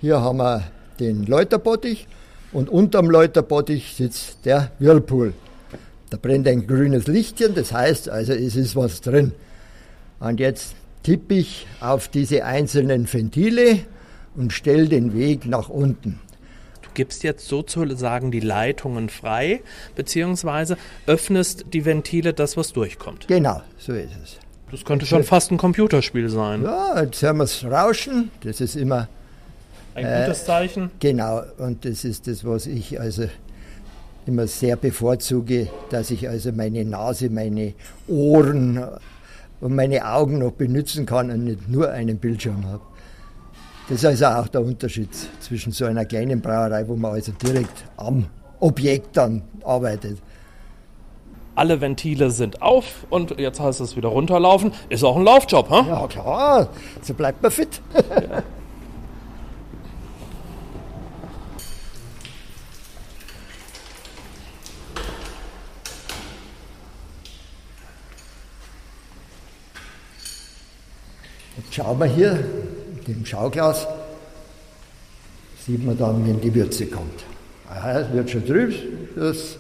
hier 0.01 0.23
haben 0.23 0.39
wir 0.39 0.63
den 0.99 1.27
Läuterbottich 1.27 2.09
und 2.51 2.71
unterm 2.71 3.11
Läuterbottich 3.11 3.95
sitzt 3.95 4.47
der 4.47 4.73
Whirlpool. 4.79 5.35
Da 6.09 6.17
brennt 6.17 6.49
ein 6.49 6.67
grünes 6.67 7.09
Lichtchen, 7.09 7.55
das 7.55 7.75
heißt 7.75 8.09
also, 8.09 8.33
es 8.33 8.57
ist 8.57 8.75
was 8.75 9.03
drin. 9.03 9.33
Und 10.19 10.41
jetzt 10.41 10.75
tippe 11.03 11.35
ich 11.35 11.67
auf 11.83 12.09
diese 12.09 12.47
einzelnen 12.47 13.13
Ventile 13.13 13.81
und 14.35 14.55
stelle 14.55 14.89
den 14.89 15.13
Weg 15.13 15.45
nach 15.45 15.69
unten. 15.69 16.21
Du 16.81 16.89
gibst 16.95 17.23
jetzt 17.23 17.49
sozusagen 17.49 18.31
die 18.31 18.41
Leitungen 18.41 19.11
frei, 19.11 19.61
beziehungsweise 19.95 20.79
öffnest 21.07 21.67
die 21.75 21.85
Ventile, 21.85 22.33
das 22.33 22.57
was 22.57 22.73
durchkommt. 22.73 23.29
Genau, 23.29 23.61
so 23.77 23.93
ist 23.93 24.13
es. 24.23 24.39
Das 24.73 24.85
könnte 24.87 25.05
schon 25.05 25.23
fast 25.23 25.52
ein 25.52 25.59
Computerspiel 25.59 26.31
sein. 26.31 26.62
Ja, 26.62 27.02
jetzt 27.02 27.23
hören 27.23 27.37
wir 27.37 27.45
es 27.45 27.62
rauschen, 27.62 28.31
das 28.43 28.61
ist 28.61 28.75
immer 28.75 29.07
Ein 29.95 30.07
Äh, 30.07 30.25
gutes 30.25 30.47
Zeichen. 30.47 30.91
Genau, 30.99 31.43
und 31.59 31.85
das 31.85 32.05
ist 32.05 32.26
das, 32.26 32.45
was 32.47 32.67
ich 32.67 32.99
also 32.99 33.25
immer 34.26 34.47
sehr 34.47 34.76
bevorzuge, 34.76 35.69
dass 35.91 36.11
ich 36.11 36.26
also 36.26 36.52
meine 36.52 36.85
Nase, 36.87 37.29
meine 37.29 37.75
Ohren 38.09 38.83
und 39.61 39.75
meine 39.75 40.07
Augen 40.07 40.38
noch 40.38 40.52
benutzen 40.52 41.05
kann 41.05 41.31
und 41.31 41.45
nicht 41.45 41.69
nur 41.69 41.91
einen 41.91 42.17
Bildschirm 42.17 42.64
habe. 42.67 42.81
Das 43.91 43.99
ist 43.99 44.07
also 44.07 44.26
auch 44.26 44.49
der 44.49 44.62
Unterschied 44.62 45.11
zwischen 45.41 45.73
so 45.73 45.85
einer 45.85 46.07
kleinen 46.07 46.41
Brauerei, 46.41 46.88
wo 46.88 46.97
man 46.97 47.12
also 47.12 47.33
direkt 47.33 47.85
am 47.99 48.25
Objekt 48.61 49.17
dann 49.19 49.43
arbeitet. 49.64 50.17
Alle 51.54 51.82
Ventile 51.82 52.30
sind 52.30 52.62
auf 52.62 53.06
und 53.11 53.38
jetzt 53.38 53.61
heißt 53.61 53.80
es 53.80 53.94
wieder 53.94 54.09
runterlaufen. 54.09 54.73
Ist 54.88 55.04
auch 55.04 55.16
ein 55.16 55.25
Laufjob, 55.25 55.68
ha? 55.68 55.85
Ja 55.87 56.06
klar, 56.06 56.68
so 57.02 57.12
bleibt 57.12 57.42
man 57.42 57.50
fit. 57.50 57.80
Jetzt 71.54 71.75
schauen 71.75 71.99
wir 71.99 72.06
hier, 72.06 72.44
mit 72.97 73.09
dem 73.09 73.26
Schauglas, 73.26 73.87
sieht 75.66 75.85
man 75.85 75.99
dann, 75.99 76.26
wenn 76.26 76.40
die 76.40 76.54
Würze 76.54 76.87
kommt. 76.87 77.25
Aha, 77.68 78.00
es 78.00 78.12
wird 78.12 78.30
schon 78.30 78.47
trüb, 78.47 78.75
das 79.14 79.59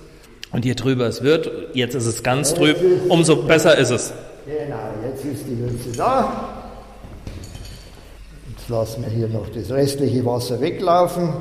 Und 0.52 0.66
je 0.66 0.74
trüber 0.74 1.06
es 1.06 1.22
wird, 1.22 1.50
jetzt 1.72 1.94
ist 1.94 2.06
es 2.06 2.22
ganz 2.22 2.52
trüb, 2.54 2.76
umso 3.08 3.36
besser 3.36 3.76
ist 3.78 3.90
es. 3.90 4.12
Genau, 4.44 4.76
jetzt 5.02 5.24
ist 5.24 5.46
die 5.46 5.58
Würze 5.58 5.96
da. 5.96 6.48
Jetzt 8.50 8.68
lassen 8.68 9.02
wir 9.02 9.10
hier 9.10 9.28
noch 9.28 9.48
das 9.48 9.70
restliche 9.70 10.24
Wasser 10.26 10.60
weglaufen. 10.60 11.32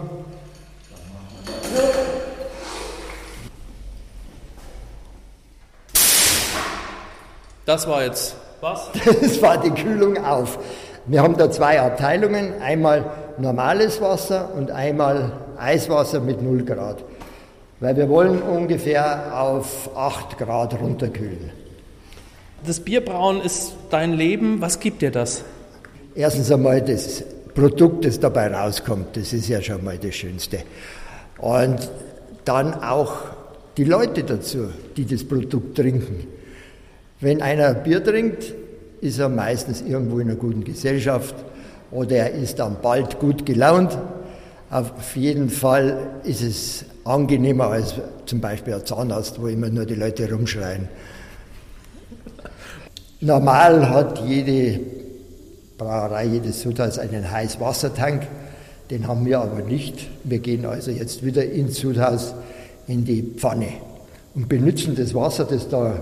Das 7.66 7.88
war 7.88 8.04
jetzt 8.04 8.36
was? 8.62 8.90
Das 9.22 9.42
war 9.42 9.58
die 9.58 9.72
Kühlung 9.72 10.24
auf. 10.24 10.58
Wir 11.06 11.22
haben 11.22 11.36
da 11.38 11.52
zwei 11.52 11.82
Abteilungen, 11.82 12.62
einmal 12.62 13.06
normales 13.38 14.00
Wasser 14.02 14.54
und 14.56 14.72
einmal 14.72 15.32
Eiswasser 15.58 16.22
mit 16.22 16.42
0 16.42 16.64
Grad. 16.64 17.04
Weil 17.82 17.98
wir 17.98 18.08
wollen 18.10 18.44
ungefähr 18.44 19.42
auf 19.42 19.90
8 19.98 20.38
Grad 20.38 20.80
runterkühlen. 20.80 21.50
Das 22.64 22.80
Bierbrauen 22.80 23.42
ist 23.42 23.74
dein 23.90 24.14
Leben. 24.14 24.62
Was 24.62 24.80
gibt 24.80 25.02
dir 25.02 25.10
das? 25.10 25.44
Erstens 26.14 26.52
einmal 26.52 26.84
das 26.84 27.24
Produkt, 27.56 28.06
das 28.06 28.20
dabei 28.20 28.54
rauskommt, 28.54 29.18
das 29.18 29.34
ist 29.34 29.50
ja 29.50 29.64
schon 29.64 29.84
mal 29.84 29.98
das 29.98 30.14
Schönste. 30.14 30.60
Und 31.40 31.90
dann 32.46 32.76
auch 32.76 33.16
die 33.78 33.86
Leute 33.86 34.24
dazu, 34.24 34.70
die 34.96 35.06
das 35.06 35.24
Produkt 35.24 35.76
trinken. 35.76 36.28
Wenn 37.20 37.42
einer 37.42 37.74
Bier 37.74 38.04
trinkt, 38.04 38.54
ist 39.02 39.18
er 39.18 39.30
meistens 39.30 39.82
irgendwo 39.82 40.20
in 40.20 40.30
einer 40.30 40.38
guten 40.38 40.64
Gesellschaft 40.64 41.34
oder 41.90 42.16
er 42.18 42.32
ist 42.34 42.60
dann 42.60 42.78
bald 42.80 43.20
gut 43.20 43.44
gelaunt. 43.44 43.98
Auf 44.70 45.16
jeden 45.16 45.50
Fall 45.50 45.98
ist 46.24 46.44
es 46.44 46.86
angenehmer 47.04 47.68
als 47.68 47.96
zum 48.26 48.42
Beispiel 48.42 48.74
ein 48.76 48.86
Zahnarzt, 48.86 49.42
wo 49.42 49.48
immer 49.48 49.70
nur 49.70 49.86
die 49.86 49.96
Leute 49.96 50.32
rumschreien. 50.32 50.88
Normal 53.20 53.90
hat 53.90 54.20
jede 54.26 54.80
Brauerei, 55.78 56.26
jedes 56.26 56.62
Sudhaus 56.62 57.00
einen 57.00 57.32
Heißwassertank. 57.32 58.28
Den 58.90 59.08
haben 59.08 59.26
wir 59.26 59.40
aber 59.40 59.62
nicht. 59.62 60.08
Wir 60.24 60.40
gehen 60.40 60.66
also 60.66 60.92
jetzt 60.92 61.26
wieder 61.26 61.44
ins 61.44 61.78
Sudhaus 61.78 62.34
in 62.88 63.06
die 63.06 63.22
Pfanne 63.22 63.70
und 64.36 64.50
benutzen 64.50 64.96
das 64.96 65.14
Wasser, 65.14 65.46
das 65.46 65.70
da 65.70 66.02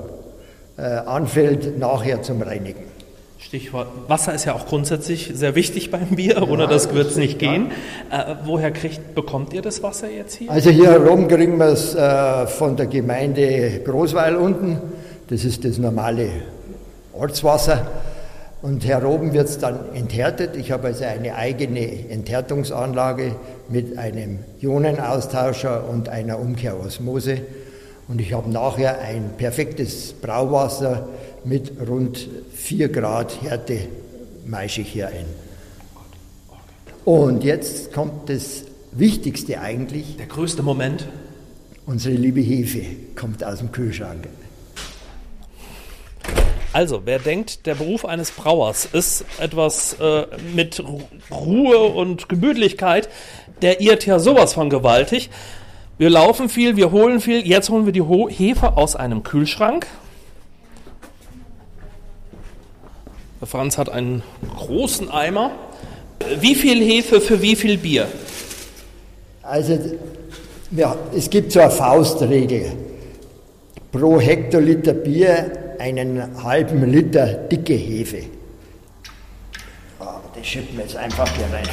äh, 0.78 0.82
anfällt, 0.82 1.78
nachher 1.78 2.22
zum 2.22 2.42
Reinigen. 2.42 2.89
Stichwort 3.40 3.88
Wasser 4.08 4.34
ist 4.34 4.44
ja 4.46 4.54
auch 4.54 4.66
grundsätzlich 4.66 5.32
sehr 5.34 5.56
wichtig 5.56 5.92
beim 5.92 6.10
Bier, 6.10 6.36
ja, 6.36 6.42
ohne 6.42 6.68
das 6.68 6.94
wird 6.94 7.12
es 7.12 7.16
nicht 7.16 7.42
ja. 7.42 7.52
gehen. 7.52 7.72
Äh, 8.12 8.36
woher 8.44 8.72
kriegt, 8.72 9.16
bekommt 9.16 9.54
ihr 9.54 9.62
das 9.62 9.82
Wasser 9.82 10.10
jetzt 10.10 10.36
hier? 10.36 10.52
Also 10.52 10.70
hier 10.70 10.92
herum 10.92 11.28
kriegen 11.30 11.58
wir 11.58 11.68
es 11.68 11.96
äh, 11.96 12.48
von 12.48 12.76
der 12.76 12.88
Gemeinde 12.88 13.82
Großweil 13.86 14.36
unten. 14.36 14.80
Das 15.30 15.46
ist 15.46 15.64
das 15.64 15.78
normale 15.78 16.30
Ortswasser. 17.14 17.88
Und 18.62 18.84
hier 18.84 19.02
oben 19.06 19.32
wird 19.32 19.48
es 19.48 19.58
dann 19.58 19.80
enthärtet. 19.94 20.58
Ich 20.58 20.72
habe 20.72 20.88
also 20.88 21.06
eine 21.06 21.36
eigene 21.36 22.10
Enthärtungsanlage 22.10 23.36
mit 23.70 23.98
einem 23.98 24.40
Ionenaustauscher 24.62 25.88
und 25.88 26.10
einer 26.10 26.40
Umkehrosmose. 26.40 27.42
Und 28.10 28.20
ich 28.20 28.34
habe 28.34 28.50
nachher 28.50 29.00
ein 29.02 29.38
perfektes 29.38 30.14
Brauwasser 30.14 31.08
mit 31.44 31.72
rund 31.88 32.28
4 32.56 32.90
Grad 32.90 33.44
Härte 33.44 33.88
meische 34.48 34.82
ich 34.82 34.90
hier 34.90 35.10
ein. 35.10 35.26
Und 37.06 37.44
jetzt 37.44 37.94
kommt 37.94 38.28
das 38.28 38.64
Wichtigste 38.92 39.62
eigentlich. 39.62 40.18
Der 40.18 40.26
größte 40.26 40.64
Moment. 40.64 41.08
Unsere 41.86 42.16
liebe 42.16 42.42
Hefe 42.42 42.84
kommt 43.16 43.44
aus 43.44 43.60
dem 43.60 43.72
Kühlschrank. 43.72 44.28
Also, 46.74 47.02
wer 47.06 47.20
denkt, 47.20 47.68
der 47.68 47.76
Beruf 47.76 48.06
eines 48.06 48.32
Brauers 48.32 48.86
ist 48.92 49.24
etwas 49.40 49.94
äh, 50.00 50.26
mit 50.56 50.84
Ruhe 51.30 51.80
und 51.80 52.28
Gemütlichkeit, 52.28 53.08
der 53.62 53.82
irrt 53.82 54.08
ja 54.08 54.18
sowas 54.18 54.54
von 54.54 54.72
gewaltig. 54.72 55.30
Wir 56.00 56.10
laufen 56.10 56.48
viel, 56.48 56.78
wir 56.78 56.92
holen 56.92 57.20
viel. 57.20 57.46
Jetzt 57.46 57.70
holen 57.70 57.86
wir 57.86 57.92
die 57.92 58.02
Hefe 58.02 58.78
aus 58.78 58.96
einem 58.96 59.22
Kühlschrank. 59.22 59.86
Der 63.42 63.48
Franz 63.48 63.78
hat 63.78 63.90
einen 63.90 64.24
großen 64.56 65.12
Eimer. 65.12 65.52
Wie 66.40 66.56
viel 66.56 66.82
Hefe 66.82 67.20
für 67.20 67.42
wie 67.42 67.58
viel 67.58 67.78
Bier? 67.78 68.08
Also, 69.44 69.78
ja, 70.72 70.96
es 71.14 71.30
gibt 71.30 71.52
so 71.52 71.60
eine 71.60 71.70
Faustregel. 71.70 72.72
Pro 73.92 74.22
Hektoliter 74.22 74.94
Bier 74.94 75.76
einen 75.80 76.42
halben 76.42 76.90
Liter 76.90 77.28
dicke 77.28 77.74
Hefe. 77.74 78.24
Aber 80.00 80.22
das 80.34 80.48
schippen 80.48 80.78
wir 80.78 80.86
jetzt 80.86 80.96
einfach 80.96 81.28
hier 81.36 81.48
rein. 81.54 81.68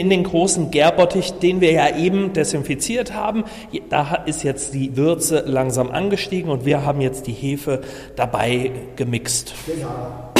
In 0.00 0.08
den 0.08 0.24
großen 0.24 0.70
Gärbottich, 0.70 1.34
den 1.34 1.60
wir 1.60 1.72
ja 1.72 1.94
eben 1.94 2.32
desinfiziert 2.32 3.12
haben, 3.12 3.44
da 3.90 4.14
ist 4.24 4.42
jetzt 4.44 4.72
die 4.72 4.96
Würze 4.96 5.44
langsam 5.46 5.90
angestiegen 5.90 6.50
und 6.50 6.64
wir 6.64 6.86
haben 6.86 7.02
jetzt 7.02 7.26
die 7.26 7.34
Hefe 7.34 7.82
dabei 8.16 8.70
gemixt. 8.96 9.52
Genau. 9.66 10.32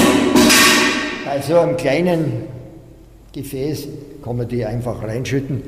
Bei 1.26 1.42
so 1.42 1.58
einem 1.58 1.76
kleinen 1.76 2.44
Gefäß 3.34 3.86
kann 4.24 4.38
man 4.38 4.48
die 4.48 4.64
einfach 4.64 5.02
reinschütten. 5.02 5.62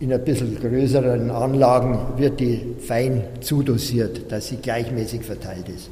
In 0.00 0.12
ein 0.12 0.22
bisschen 0.22 0.60
größeren 0.60 1.30
Anlagen 1.30 1.98
wird 2.18 2.40
die 2.40 2.74
fein 2.86 3.24
zudosiert, 3.40 4.30
dass 4.30 4.48
sie 4.48 4.56
gleichmäßig 4.56 5.22
verteilt 5.22 5.70
ist. 5.70 5.88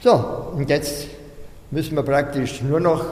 So, 0.00 0.12
und 0.56 0.70
jetzt 0.70 1.08
müssen 1.72 1.96
wir 1.96 2.04
praktisch 2.04 2.62
nur 2.62 2.78
noch 2.78 3.04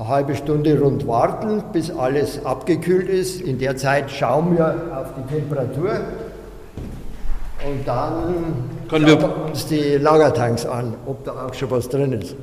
eine 0.00 0.08
halbe 0.08 0.34
Stunde 0.34 0.80
rund 0.80 1.06
warten, 1.06 1.62
bis 1.72 1.90
alles 1.90 2.44
abgekühlt 2.44 3.08
ist. 3.08 3.40
In 3.40 3.58
der 3.58 3.76
Zeit 3.76 4.10
schauen 4.10 4.56
wir 4.56 4.74
auf 4.96 5.08
die 5.16 5.34
Temperatur 5.34 6.00
und 7.66 7.86
dann 7.86 8.34
Können 8.88 9.06
wir 9.06 9.46
uns 9.46 9.66
die 9.66 9.98
Lagertanks 9.98 10.64
an, 10.64 10.94
ob 11.06 11.24
da 11.24 11.46
auch 11.46 11.54
schon 11.54 11.70
was 11.70 11.88
drin 11.88 12.14
ist. 12.14 12.34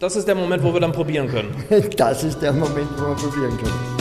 Das 0.00 0.16
ist 0.16 0.26
der 0.26 0.34
Moment, 0.34 0.62
wo 0.62 0.72
wir 0.72 0.80
dann 0.80 0.92
probieren 0.92 1.28
können. 1.28 1.54
Das 1.96 2.24
ist 2.24 2.42
der 2.42 2.52
Moment, 2.52 2.88
wo 2.98 3.08
wir 3.08 3.14
probieren 3.14 3.56
können. 3.56 3.97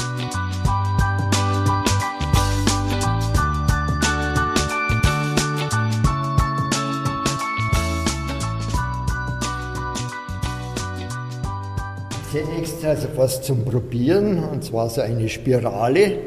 Also 12.87 13.07
was 13.15 13.41
zum 13.41 13.65
Probieren, 13.65 14.43
und 14.43 14.63
zwar 14.63 14.89
so 14.89 15.01
eine 15.01 15.27
Spirale, 15.27 16.17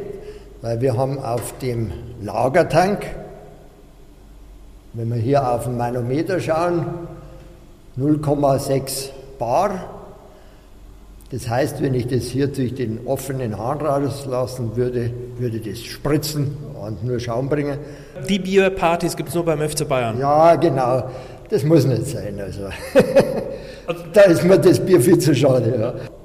weil 0.61 0.81
wir 0.81 0.97
haben 0.97 1.19
auf 1.19 1.55
dem 1.59 1.91
Lagertank, 2.23 3.07
wenn 4.93 5.09
wir 5.09 5.17
hier 5.17 5.51
auf 5.51 5.65
den 5.65 5.77
Manometer 5.77 6.39
schauen, 6.39 6.85
0,6 7.99 9.09
Bar. 9.39 9.89
Das 11.31 11.49
heißt, 11.49 11.81
wenn 11.81 11.95
ich 11.95 12.09
das 12.09 12.25
hier 12.25 12.49
durch 12.49 12.75
den 12.75 13.07
offenen 13.07 13.57
Hahn 13.57 13.81
rauslassen 13.81 14.77
würde, 14.77 15.13
würde 15.39 15.61
das 15.61 15.79
spritzen 15.79 16.57
und 16.85 17.05
nur 17.05 17.21
Schaum 17.21 17.49
bringen. 17.49 17.79
Die 18.29 18.39
Bierpartys 18.39 19.17
gibt 19.17 19.29
es 19.29 19.35
nur 19.35 19.45
beim 19.45 19.61
FC 19.67 19.89
Bayern. 19.89 20.19
Ja, 20.19 20.57
genau. 20.57 21.05
Das 21.49 21.63
muss 21.63 21.87
nicht 21.87 22.07
sein. 22.07 22.39
Also. 22.41 22.69
da 24.13 24.21
ist 24.23 24.45
mir 24.45 24.59
das 24.59 24.81
Bier 24.81 25.01
viel 25.01 25.19
zu 25.19 25.35
schade. 25.35 25.75
Ja. 25.79 26.20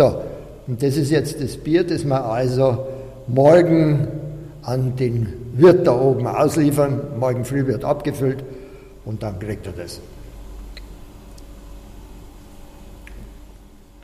So, 0.00 0.22
und 0.66 0.82
das 0.82 0.96
ist 0.96 1.10
jetzt 1.10 1.42
das 1.42 1.58
Bier, 1.58 1.86
das 1.86 2.06
wir 2.06 2.24
also 2.24 2.86
morgen 3.26 4.08
an 4.62 4.96
den 4.96 5.52
Wirt 5.52 5.86
da 5.86 5.92
oben 5.92 6.26
ausliefern. 6.26 7.18
Morgen 7.18 7.44
früh 7.44 7.66
wird 7.66 7.84
abgefüllt 7.84 8.42
und 9.04 9.22
dann 9.22 9.38
kriegt 9.38 9.66
er 9.66 9.74
das. 9.74 10.00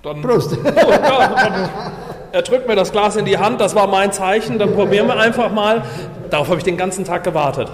Dann, 0.02 0.20
Prost! 0.20 0.58
Oh, 0.66 0.90
ja, 0.90 1.92
er 2.30 2.42
drückt 2.42 2.68
mir 2.68 2.76
das 2.76 2.92
Glas 2.92 3.16
in 3.16 3.24
die 3.24 3.38
Hand, 3.38 3.62
das 3.62 3.74
war 3.74 3.86
mein 3.86 4.12
Zeichen, 4.12 4.58
dann 4.58 4.74
probieren 4.74 5.06
wir 5.06 5.16
einfach 5.16 5.50
mal. 5.50 5.82
Darauf 6.28 6.48
habe 6.48 6.58
ich 6.58 6.64
den 6.64 6.76
ganzen 6.76 7.06
Tag 7.06 7.24
gewartet. 7.24 7.70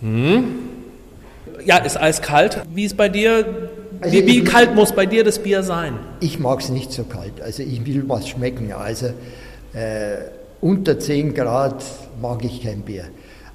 Hm. 0.00 0.44
Ja, 1.66 1.76
ist 1.76 2.00
eiskalt. 2.00 2.62
Wie 2.70 2.86
ist 2.86 2.96
bei 2.96 3.10
dir? 3.10 3.65
Also 4.00 4.14
wie, 4.14 4.26
wie 4.26 4.44
kalt 4.44 4.74
muss 4.74 4.92
bei 4.92 5.06
dir 5.06 5.24
das 5.24 5.38
Bier 5.38 5.62
sein? 5.62 5.94
Ich 6.20 6.38
mag 6.38 6.60
es 6.60 6.68
nicht 6.68 6.92
so 6.92 7.04
kalt. 7.04 7.40
Also 7.42 7.62
ich 7.62 7.84
will 7.86 8.04
was 8.06 8.28
schmecken. 8.28 8.72
Also 8.72 9.06
äh, 9.06 10.16
unter 10.60 10.98
10 10.98 11.34
Grad 11.34 11.82
mag 12.20 12.44
ich 12.44 12.62
kein 12.62 12.82
Bier. 12.82 13.04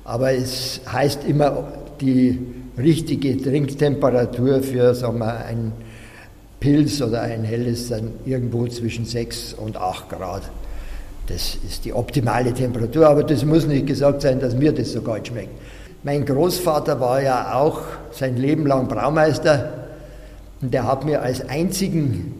Aber 0.04 0.32
es 0.34 0.82
heißt 0.92 1.26
immer 1.28 1.68
die 2.00 2.40
richtige 2.78 3.42
Trinktemperatur 3.42 4.64
für 4.64 4.96
sagen 4.96 5.20
wir, 5.20 5.46
ein 5.46 5.72
Pilz 6.60 7.02
oder 7.02 7.22
ein 7.22 7.44
helles 7.44 7.90
dann 7.90 8.12
irgendwo 8.26 8.68
zwischen 8.68 9.06
6 9.06 9.54
und 9.54 9.78
8 9.78 10.10
Grad. 10.10 10.44
Das 11.28 11.58
ist 11.68 11.86
die 11.86 11.94
optimale 11.94 12.54
Temperatur, 12.54 13.08
aber 13.08 13.24
das 13.24 13.46
muss 13.46 13.66
nicht 13.66 13.88
gesagt 13.88 14.22
sein, 14.22 14.40
dass 14.40 14.56
mir 14.56 14.72
das 14.72 14.92
so 14.92 15.02
kalt 15.02 15.28
schmeckt. 15.28 15.50
Mein 16.04 16.26
Großvater 16.26 17.00
war 17.00 17.22
ja 17.22 17.54
auch 17.54 17.82
sein 18.12 18.38
Leben 18.38 18.66
lang 18.66 18.88
Braumeister 18.88 19.81
und 20.62 20.74
der 20.74 20.88
hat 20.88 21.06
mir 21.06 21.22
als 21.22 21.48
einzigen 21.48 22.34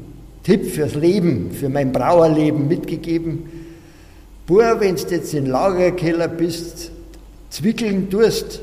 Tipp 0.44 0.72
fürs 0.72 0.96
Leben, 0.96 1.52
für 1.52 1.70
mein 1.70 1.92
Brauerleben 1.92 2.68
mitgegeben, 2.68 3.50
Bur, 4.48 4.80
wenn 4.80 4.96
du 4.96 5.02
jetzt 5.04 5.34
im 5.34 5.46
Lagerkeller 5.46 6.28
bist, 6.28 6.92
Zwickeln 7.50 8.10
tust, 8.10 8.60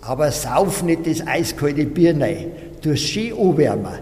aber 0.00 0.30
sauf 0.30 0.82
nicht 0.82 1.06
das 1.06 1.26
eiskalte 1.26 1.84
Bier 1.84 2.18
rein. 2.18 2.46
Du 2.80 2.92
hast 2.92 3.00
schön 3.00 3.32
anwärmen. 3.32 3.98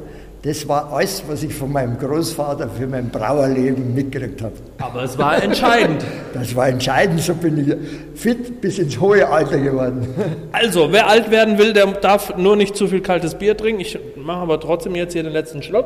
Das 0.48 0.66
war 0.66 0.90
alles, 0.90 1.22
was 1.28 1.42
ich 1.42 1.52
von 1.52 1.70
meinem 1.70 1.98
Großvater 1.98 2.70
für 2.70 2.86
mein 2.86 3.10
Brauerleben 3.10 3.94
mitgekriegt 3.94 4.40
habe. 4.40 4.54
Aber 4.78 5.02
es 5.02 5.18
war 5.18 5.42
entscheidend. 5.42 6.02
Das 6.32 6.56
war 6.56 6.68
entscheidend, 6.68 7.20
so 7.20 7.34
bin 7.34 7.58
ich 7.58 8.18
fit 8.18 8.58
bis 8.62 8.78
ins 8.78 8.98
hohe 8.98 9.28
Alter 9.28 9.58
geworden. 9.58 10.08
Also, 10.52 10.90
wer 10.90 11.06
alt 11.06 11.30
werden 11.30 11.58
will, 11.58 11.74
der 11.74 11.86
darf 11.88 12.34
nur 12.38 12.56
nicht 12.56 12.76
zu 12.76 12.86
viel 12.86 13.02
kaltes 13.02 13.34
Bier 13.34 13.58
trinken. 13.58 13.82
Ich 13.82 13.98
mache 14.16 14.38
aber 14.38 14.58
trotzdem 14.58 14.94
jetzt 14.94 15.12
hier 15.12 15.22
den 15.22 15.34
letzten 15.34 15.62
Schluck. 15.62 15.84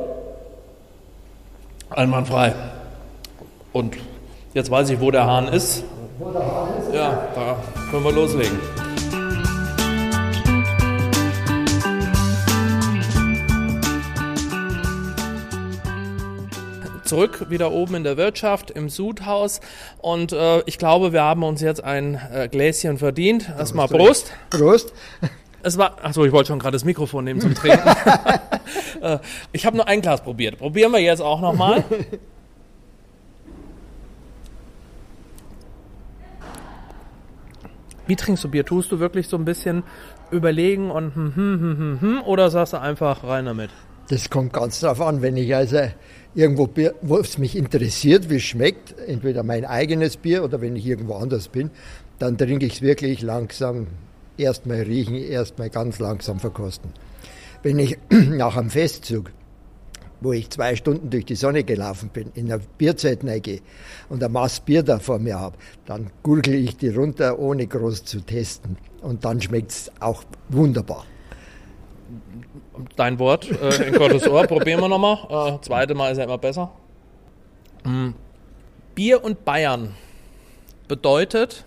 Einwandfrei. 1.90 2.55
Und 3.72 3.96
jetzt 4.55 4.70
weiß 4.70 4.90
ich, 4.90 5.01
wo 5.01 5.11
der 5.11 5.27
Hahn 5.27 5.48
ist. 5.48 5.83
Wo 6.20 6.31
der 6.31 6.40
Hahn 6.40 6.68
ist? 6.79 6.94
Ja, 6.94 7.29
da 7.35 7.57
können 7.90 8.05
wir 8.05 8.12
loslegen. 8.12 8.59
Zurück, 17.12 17.51
wieder 17.51 17.72
oben 17.72 17.96
in 17.96 18.05
der 18.05 18.16
Wirtschaft, 18.16 18.70
im 18.70 18.88
Sudhaus. 18.88 19.61
Und 19.98 20.33
äh, 20.33 20.62
ich 20.64 20.79
glaube, 20.79 21.12
wir 21.12 21.22
haben 21.22 21.42
uns 21.42 21.61
jetzt 21.61 21.85
ein 21.85 22.14
äh, 22.14 22.48
Gläschen 22.51 22.96
verdient. 22.96 23.51
Erstmal 23.51 23.87
Prost. 23.87 24.33
Prost. 24.48 24.94
Es 25.62 25.77
war, 25.77 26.03
achso, 26.03 26.25
ich 26.25 26.33
wollte 26.33 26.48
schon 26.48 26.59
gerade 26.59 26.75
das 26.75 26.87
Mikrofon 26.87 27.25
nehmen 27.25 27.40
zum 27.40 27.55
Trinken. 27.55 27.88
Äh, 29.01 29.18
ich 29.51 29.66
habe 29.66 29.77
nur 29.77 29.88
ein 29.88 30.01
Glas 30.01 30.22
probiert. 30.22 30.59
Probieren 30.59 30.92
wir 30.92 31.01
jetzt 31.01 31.20
auch 31.20 31.40
nochmal. 31.40 31.83
Wie 38.07 38.14
trinkst 38.14 38.44
du 38.44 38.48
Bier? 38.48 38.64
Tust 38.64 38.92
du 38.92 39.01
wirklich 39.01 39.27
so 39.27 39.37
ein 39.37 39.44
bisschen 39.44 39.83
überlegen 40.31 40.92
und 40.92 41.16
hm, 41.16 41.35
hm, 41.35 41.61
hm, 41.61 41.79
hm, 41.79 42.01
hm, 42.01 42.22
oder 42.22 42.48
sagst 42.48 42.75
du 42.75 42.81
einfach 42.81 43.25
rein 43.25 43.46
damit? 43.46 43.70
Das 44.09 44.31
kommt 44.31 44.53
ganz 44.53 44.81
drauf 44.81 45.01
an, 45.01 45.22
wenn 45.22 45.37
ich 45.37 45.55
also 45.55 45.79
irgendwo, 46.34 46.66
Bier, 46.66 46.94
wo 47.02 47.18
es 47.18 47.38
mich 47.38 47.56
interessiert, 47.56 48.30
wie 48.30 48.36
es 48.36 48.42
schmeckt, 48.42 48.94
entweder 49.06 49.42
mein 49.42 49.64
eigenes 49.64 50.16
Bier 50.16 50.44
oder 50.44 50.60
wenn 50.60 50.76
ich 50.76 50.86
irgendwo 50.86 51.14
anders 51.14 51.48
bin, 51.48 51.70
dann 52.18 52.38
trinke 52.38 52.66
ich 52.66 52.74
es 52.74 52.82
wirklich 52.82 53.22
langsam, 53.22 53.88
erstmal 54.36 54.80
riechen, 54.80 55.16
erstmal 55.16 55.70
ganz 55.70 55.98
langsam 55.98 56.40
verkosten. 56.40 56.92
Wenn 57.62 57.78
ich 57.78 57.98
nach 58.10 58.56
einem 58.56 58.70
Festzug, 58.70 59.30
wo 60.20 60.32
ich 60.32 60.50
zwei 60.50 60.76
Stunden 60.76 61.10
durch 61.10 61.24
die 61.24 61.34
Sonne 61.34 61.64
gelaufen 61.64 62.08
bin, 62.12 62.30
in 62.34 62.46
der 62.46 62.60
Bierzeit 62.78 63.20
gehe 63.42 63.60
und 64.08 64.22
ein 64.22 64.30
Maß 64.30 64.60
Bier 64.60 64.82
da 64.84 65.00
vor 65.00 65.18
mir 65.18 65.38
habe, 65.38 65.56
dann 65.84 66.10
gurgle 66.22 66.56
ich 66.56 66.76
die 66.76 66.90
runter, 66.90 67.38
ohne 67.40 67.66
groß 67.66 68.04
zu 68.04 68.20
testen. 68.20 68.76
Und 69.00 69.24
dann 69.24 69.40
schmeckt 69.40 69.72
es 69.72 69.90
auch 69.98 70.22
wunderbar 70.48 71.04
dein 72.96 73.18
Wort 73.18 73.51
äh, 73.51 73.88
in 73.88 73.94
Gottes 73.94 74.27
Ohr. 74.29 74.46
Probieren 74.46 74.81
wir 74.81 74.88
nochmal. 74.88 75.57
Äh, 75.57 75.61
zweite 75.62 75.94
Mal 75.94 76.12
ist 76.12 76.18
ja 76.18 76.25
immer 76.25 76.38
besser. 76.38 76.70
Mhm. 77.85 78.14
Bier 78.94 79.25
und 79.25 79.44
Bayern 79.44 79.94
bedeutet? 80.88 81.64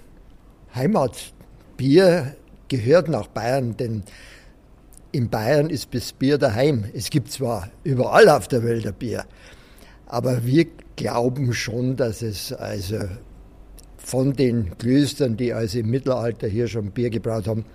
Heimat. 0.73 1.33
Bier 1.77 2.35
gehört 2.67 3.09
nach 3.09 3.27
Bayern, 3.27 3.75
denn 3.77 4.03
in 5.11 5.29
Bayern 5.29 5.69
ist 5.69 5.93
das 5.93 6.13
Bier 6.13 6.37
daheim. 6.37 6.85
Es 6.93 7.09
gibt 7.09 7.31
zwar 7.31 7.69
überall 7.83 8.29
auf 8.29 8.47
der 8.47 8.63
Welt 8.63 8.85
ein 8.85 8.93
Bier, 8.93 9.25
aber 10.05 10.45
wir 10.45 10.67
glauben 10.95 11.53
schon, 11.53 11.95
dass 11.95 12.21
es 12.21 12.53
also 12.53 12.99
von 13.97 14.33
den 14.33 14.77
Klöstern, 14.77 15.35
die 15.35 15.53
also 15.53 15.79
im 15.79 15.89
Mittelalter 15.89 16.47
hier 16.47 16.67
schon 16.67 16.91
Bier 16.91 17.09
gebraut 17.09 17.47
haben, 17.47 17.65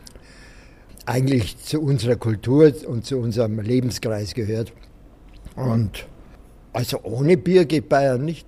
eigentlich 1.06 1.58
zu 1.58 1.80
unserer 1.80 2.16
Kultur 2.16 2.72
und 2.86 3.06
zu 3.06 3.18
unserem 3.18 3.60
Lebenskreis 3.60 4.34
gehört. 4.34 4.72
Und 5.56 6.06
also 6.72 7.00
ohne 7.02 7.36
Bier 7.36 7.64
geht 7.64 7.88
Bayern 7.88 8.24
nicht. 8.24 8.46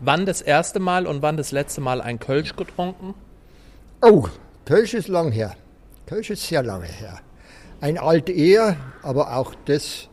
Wann 0.00 0.26
das 0.26 0.42
erste 0.42 0.78
Mal 0.78 1.06
und 1.06 1.22
wann 1.22 1.36
das 1.36 1.52
letzte 1.52 1.80
Mal 1.80 2.00
ein 2.00 2.18
Kölsch 2.18 2.54
getrunken? 2.54 3.14
Oh, 4.02 4.26
Kölsch 4.66 4.94
ist 4.94 5.08
lang 5.08 5.32
her. 5.32 5.54
Kölsch 6.06 6.30
ist 6.30 6.46
sehr 6.46 6.62
lange 6.62 6.86
her. 6.86 7.20
Ein 7.80 7.98
Alt 7.98 8.28
eher, 8.28 8.76
aber 9.02 9.36
auch 9.36 9.54
das 9.64 10.08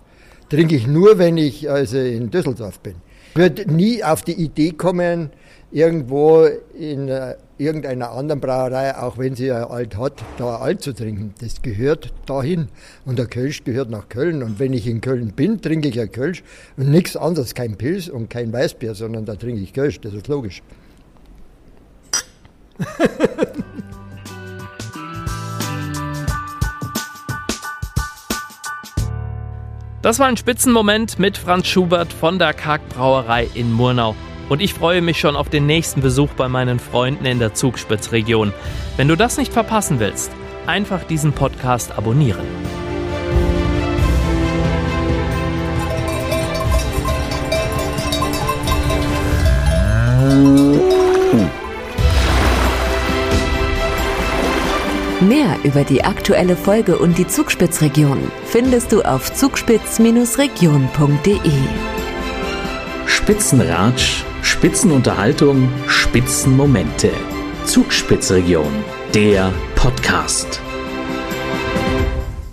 trinke 0.49 0.75
ich 0.75 0.87
nur, 0.87 1.17
wenn 1.17 1.37
ich 1.37 1.69
also 1.69 1.97
in 1.97 2.29
Düsseldorf 2.31 2.79
bin. 2.79 2.95
Ich 3.29 3.35
würde 3.35 3.71
nie 3.71 4.03
auf 4.03 4.21
die 4.21 4.33
Idee 4.33 4.71
kommen, 4.71 5.31
irgendwo 5.71 6.45
in 6.77 7.09
äh, 7.09 7.35
irgendeiner 7.57 8.11
anderen 8.11 8.41
Brauerei, 8.41 8.97
auch 8.97 9.17
wenn 9.17 9.35
sie 9.35 9.47
ja 9.47 9.69
alt 9.69 9.97
hat, 9.97 10.23
da 10.37 10.57
alt 10.57 10.81
zu 10.81 10.93
trinken. 10.93 11.33
Das 11.39 11.61
gehört 11.61 12.13
dahin. 12.25 12.67
Und 13.05 13.19
der 13.19 13.27
Kölsch 13.27 13.63
gehört 13.63 13.89
nach 13.89 14.09
Köln. 14.09 14.43
Und 14.43 14.59
wenn 14.59 14.73
ich 14.73 14.87
in 14.87 15.01
Köln 15.01 15.33
bin, 15.33 15.61
trinke 15.61 15.87
ich 15.89 15.95
ja 15.95 16.07
Kölsch 16.07 16.43
und 16.77 16.89
nichts 16.89 17.15
anderes, 17.15 17.53
kein 17.55 17.77
Pilz 17.77 18.07
und 18.07 18.29
kein 18.29 18.51
Weißbier, 18.51 18.95
sondern 18.95 19.25
da 19.25 19.35
trinke 19.35 19.61
ich 19.61 19.73
Kölsch. 19.73 19.99
Das 20.01 20.13
ist 20.13 20.27
logisch. 20.27 20.61
Das 30.01 30.19
war 30.19 30.27
ein 30.27 30.35
Spitzenmoment 30.35 31.17
mit 31.17 31.37
Franz 31.37 31.67
Schubert 31.67 32.11
von 32.11 32.37
der 32.37 32.53
Kargbrauerei 32.53 33.47
in 33.53 33.71
Murnau 33.71 34.15
und 34.49 34.61
ich 34.61 34.73
freue 34.73 35.01
mich 35.01 35.19
schon 35.19 35.35
auf 35.35 35.49
den 35.49 35.65
nächsten 35.65 36.01
Besuch 36.01 36.33
bei 36.33 36.47
meinen 36.47 36.79
Freunden 36.79 37.25
in 37.25 37.39
der 37.39 37.53
Zugspitzregion. 37.53 38.53
Wenn 38.97 39.07
du 39.07 39.15
das 39.15 39.37
nicht 39.37 39.53
verpassen 39.53 39.99
willst, 39.99 40.31
einfach 40.67 41.03
diesen 41.03 41.33
Podcast 41.33 41.97
abonnieren. 41.97 42.45
Mehr 55.27 55.57
über 55.63 55.83
die 55.83 56.03
aktuelle 56.03 56.57
Folge 56.57 56.97
und 56.97 57.17
die 57.17 57.27
Zugspitzregion 57.27 58.31
findest 58.45 58.91
du 58.91 59.03
auf 59.03 59.33
zugspitz-region.de. 59.33 61.51
Spitzenratsch 63.05 64.23
Spitzenunterhaltung, 64.43 65.69
Spitzenmomente. 65.87 67.09
Zugspitzregion, 67.65 68.71
der 69.13 69.53
Podcast. 69.75 70.61